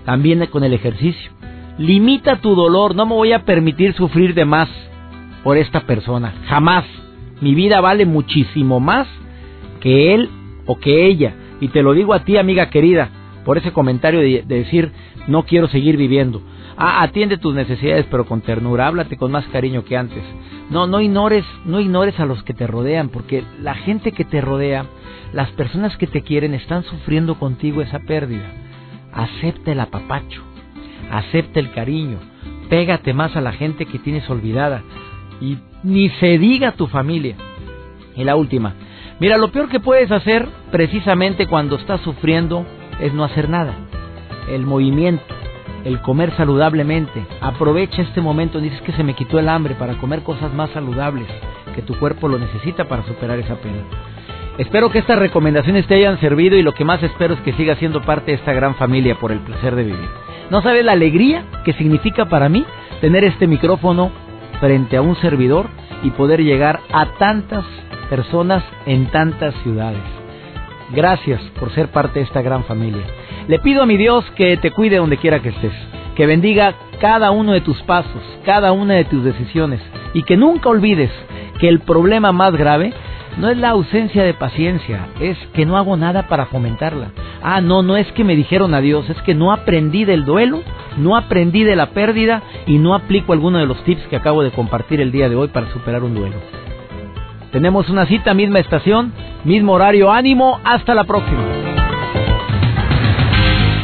También 0.04 0.46
con 0.46 0.62
el 0.62 0.72
ejercicio. 0.72 1.39
Limita 1.80 2.36
tu 2.36 2.54
dolor, 2.54 2.94
no 2.94 3.06
me 3.06 3.14
voy 3.14 3.32
a 3.32 3.46
permitir 3.46 3.94
sufrir 3.94 4.34
de 4.34 4.44
más 4.44 4.68
por 5.42 5.56
esta 5.56 5.80
persona, 5.80 6.34
jamás. 6.46 6.84
Mi 7.40 7.54
vida 7.54 7.80
vale 7.80 8.04
muchísimo 8.04 8.80
más 8.80 9.08
que 9.80 10.12
él 10.12 10.28
o 10.66 10.78
que 10.78 11.06
ella. 11.06 11.32
Y 11.58 11.68
te 11.68 11.82
lo 11.82 11.94
digo 11.94 12.12
a 12.12 12.22
ti, 12.22 12.36
amiga 12.36 12.68
querida, 12.68 13.08
por 13.46 13.56
ese 13.56 13.72
comentario 13.72 14.20
de, 14.20 14.44
de 14.46 14.56
decir, 14.56 14.92
no 15.26 15.44
quiero 15.44 15.68
seguir 15.68 15.96
viviendo. 15.96 16.42
Ah, 16.76 17.02
atiende 17.02 17.38
tus 17.38 17.54
necesidades, 17.54 18.04
pero 18.10 18.26
con 18.26 18.42
ternura, 18.42 18.86
háblate 18.86 19.16
con 19.16 19.32
más 19.32 19.46
cariño 19.46 19.82
que 19.82 19.96
antes. 19.96 20.22
No, 20.68 20.86
no 20.86 21.00
ignores, 21.00 21.46
no 21.64 21.80
ignores 21.80 22.20
a 22.20 22.26
los 22.26 22.42
que 22.42 22.52
te 22.52 22.66
rodean, 22.66 23.08
porque 23.08 23.42
la 23.62 23.74
gente 23.74 24.12
que 24.12 24.26
te 24.26 24.42
rodea, 24.42 24.84
las 25.32 25.50
personas 25.52 25.96
que 25.96 26.06
te 26.06 26.20
quieren, 26.20 26.52
están 26.52 26.84
sufriendo 26.84 27.36
contigo 27.36 27.80
esa 27.80 28.00
pérdida. 28.00 28.52
Acepta 29.14 29.72
el 29.72 29.80
apapacho, 29.80 30.42
acepta 31.10 31.60
el 31.60 31.72
cariño, 31.72 32.18
pégate 32.68 33.12
más 33.12 33.36
a 33.36 33.40
la 33.40 33.52
gente 33.52 33.86
que 33.86 33.98
tienes 33.98 34.28
olvidada 34.30 34.82
y 35.40 35.58
ni 35.82 36.08
se 36.10 36.38
diga 36.38 36.72
tu 36.72 36.86
familia. 36.86 37.36
Y 38.16 38.24
la 38.24 38.36
última, 38.36 38.74
mira, 39.18 39.36
lo 39.36 39.50
peor 39.50 39.68
que 39.68 39.80
puedes 39.80 40.10
hacer 40.10 40.48
precisamente 40.70 41.46
cuando 41.46 41.76
estás 41.76 42.00
sufriendo 42.02 42.64
es 43.00 43.12
no 43.14 43.24
hacer 43.24 43.48
nada. 43.48 43.74
El 44.48 44.66
movimiento, 44.66 45.34
el 45.84 46.00
comer 46.00 46.32
saludablemente. 46.36 47.24
Aprovecha 47.40 48.02
este 48.02 48.20
momento, 48.20 48.60
dices 48.60 48.80
que 48.82 48.92
se 48.92 49.04
me 49.04 49.14
quitó 49.14 49.38
el 49.38 49.48
hambre 49.48 49.74
para 49.74 49.94
comer 49.94 50.22
cosas 50.22 50.52
más 50.52 50.70
saludables, 50.70 51.28
que 51.74 51.82
tu 51.82 51.98
cuerpo 51.98 52.28
lo 52.28 52.38
necesita 52.38 52.86
para 52.86 53.04
superar 53.04 53.38
esa 53.38 53.56
pena. 53.56 53.82
Espero 54.58 54.90
que 54.90 54.98
estas 54.98 55.18
recomendaciones 55.18 55.86
te 55.86 55.94
hayan 55.94 56.20
servido 56.20 56.56
y 56.56 56.62
lo 56.62 56.74
que 56.74 56.84
más 56.84 57.02
espero 57.02 57.34
es 57.34 57.40
que 57.40 57.54
sigas 57.54 57.78
siendo 57.78 58.02
parte 58.02 58.32
de 58.32 58.36
esta 58.36 58.52
gran 58.52 58.74
familia 58.74 59.14
por 59.14 59.32
el 59.32 59.38
placer 59.38 59.74
de 59.74 59.84
vivir. 59.84 60.08
No 60.50 60.62
sabes 60.62 60.84
la 60.84 60.92
alegría 60.92 61.44
que 61.64 61.72
significa 61.74 62.26
para 62.26 62.48
mí 62.48 62.64
tener 63.00 63.22
este 63.24 63.46
micrófono 63.46 64.10
frente 64.58 64.96
a 64.96 65.02
un 65.02 65.14
servidor 65.16 65.66
y 66.02 66.10
poder 66.10 66.42
llegar 66.42 66.80
a 66.92 67.06
tantas 67.18 67.64
personas 68.08 68.64
en 68.84 69.06
tantas 69.06 69.54
ciudades. 69.62 70.02
Gracias 70.92 71.40
por 71.58 71.72
ser 71.72 71.88
parte 71.88 72.18
de 72.18 72.24
esta 72.24 72.42
gran 72.42 72.64
familia. 72.64 73.04
Le 73.46 73.60
pido 73.60 73.82
a 73.82 73.86
mi 73.86 73.96
Dios 73.96 74.24
que 74.34 74.56
te 74.56 74.72
cuide 74.72 74.96
donde 74.96 75.18
quiera 75.18 75.40
que 75.40 75.50
estés, 75.50 75.72
que 76.16 76.26
bendiga 76.26 76.74
cada 77.00 77.30
uno 77.30 77.52
de 77.52 77.60
tus 77.60 77.80
pasos, 77.82 78.22
cada 78.44 78.72
una 78.72 78.94
de 78.94 79.04
tus 79.04 79.22
decisiones 79.22 79.80
y 80.14 80.24
que 80.24 80.36
nunca 80.36 80.68
olvides 80.68 81.10
que 81.60 81.68
el 81.68 81.78
problema 81.80 82.32
más 82.32 82.56
grave 82.56 82.92
no 83.38 83.48
es 83.48 83.56
la 83.56 83.70
ausencia 83.70 84.24
de 84.24 84.34
paciencia, 84.34 85.06
es 85.20 85.38
que 85.54 85.64
no 85.64 85.76
hago 85.76 85.96
nada 85.96 86.26
para 86.26 86.46
fomentarla. 86.46 87.12
Ah, 87.42 87.61
no, 87.61 87.83
no 87.83 87.96
es 87.96 88.11
que 88.12 88.24
me 88.24 88.37
dijeron 88.37 88.74
adiós, 88.74 89.09
es 89.09 89.20
que 89.22 89.35
no 89.35 89.53
aprendí 89.53 90.05
del 90.05 90.24
duelo, 90.24 90.62
no 90.98 91.16
aprendí 91.16 91.64
de 91.64 91.76
la 91.76 91.90
pérdida 91.90 92.42
y 92.66 92.79
no 92.79 92.94
aplico 92.94 93.33
alguno 93.33 93.59
de 93.59 93.66
los 93.66 93.83
tips 93.85 94.07
que 94.09 94.16
acabo 94.16 94.42
de 94.42 94.50
compartir 94.50 95.00
el 95.00 95.11
día 95.11 95.29
de 95.29 95.37
hoy 95.37 95.48
para 95.48 95.72
superar 95.72 96.03
un 96.03 96.14
duelo. 96.14 96.37
Tenemos 97.53 97.88
una 97.88 98.07
cita, 98.07 98.35
misma 98.35 98.61
estación, 98.61 99.12
mismo 99.44 99.72
horario, 99.72 100.12
ánimo, 100.12 100.61
hasta 100.64 100.94
la 100.94 101.05
próxima. 101.05 101.42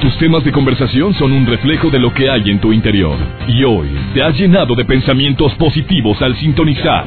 Tus 0.00 0.16
temas 0.18 0.44
de 0.44 0.52
conversación 0.52 1.14
son 1.14 1.32
un 1.32 1.46
reflejo 1.46 1.90
de 1.90 1.98
lo 1.98 2.12
que 2.12 2.30
hay 2.30 2.50
en 2.50 2.60
tu 2.60 2.72
interior. 2.72 3.16
Y 3.48 3.64
hoy 3.64 3.88
te 4.14 4.22
has 4.22 4.38
llenado 4.38 4.74
de 4.76 4.84
pensamientos 4.84 5.52
positivos 5.54 6.20
al 6.22 6.36
sintonizar. 6.36 7.06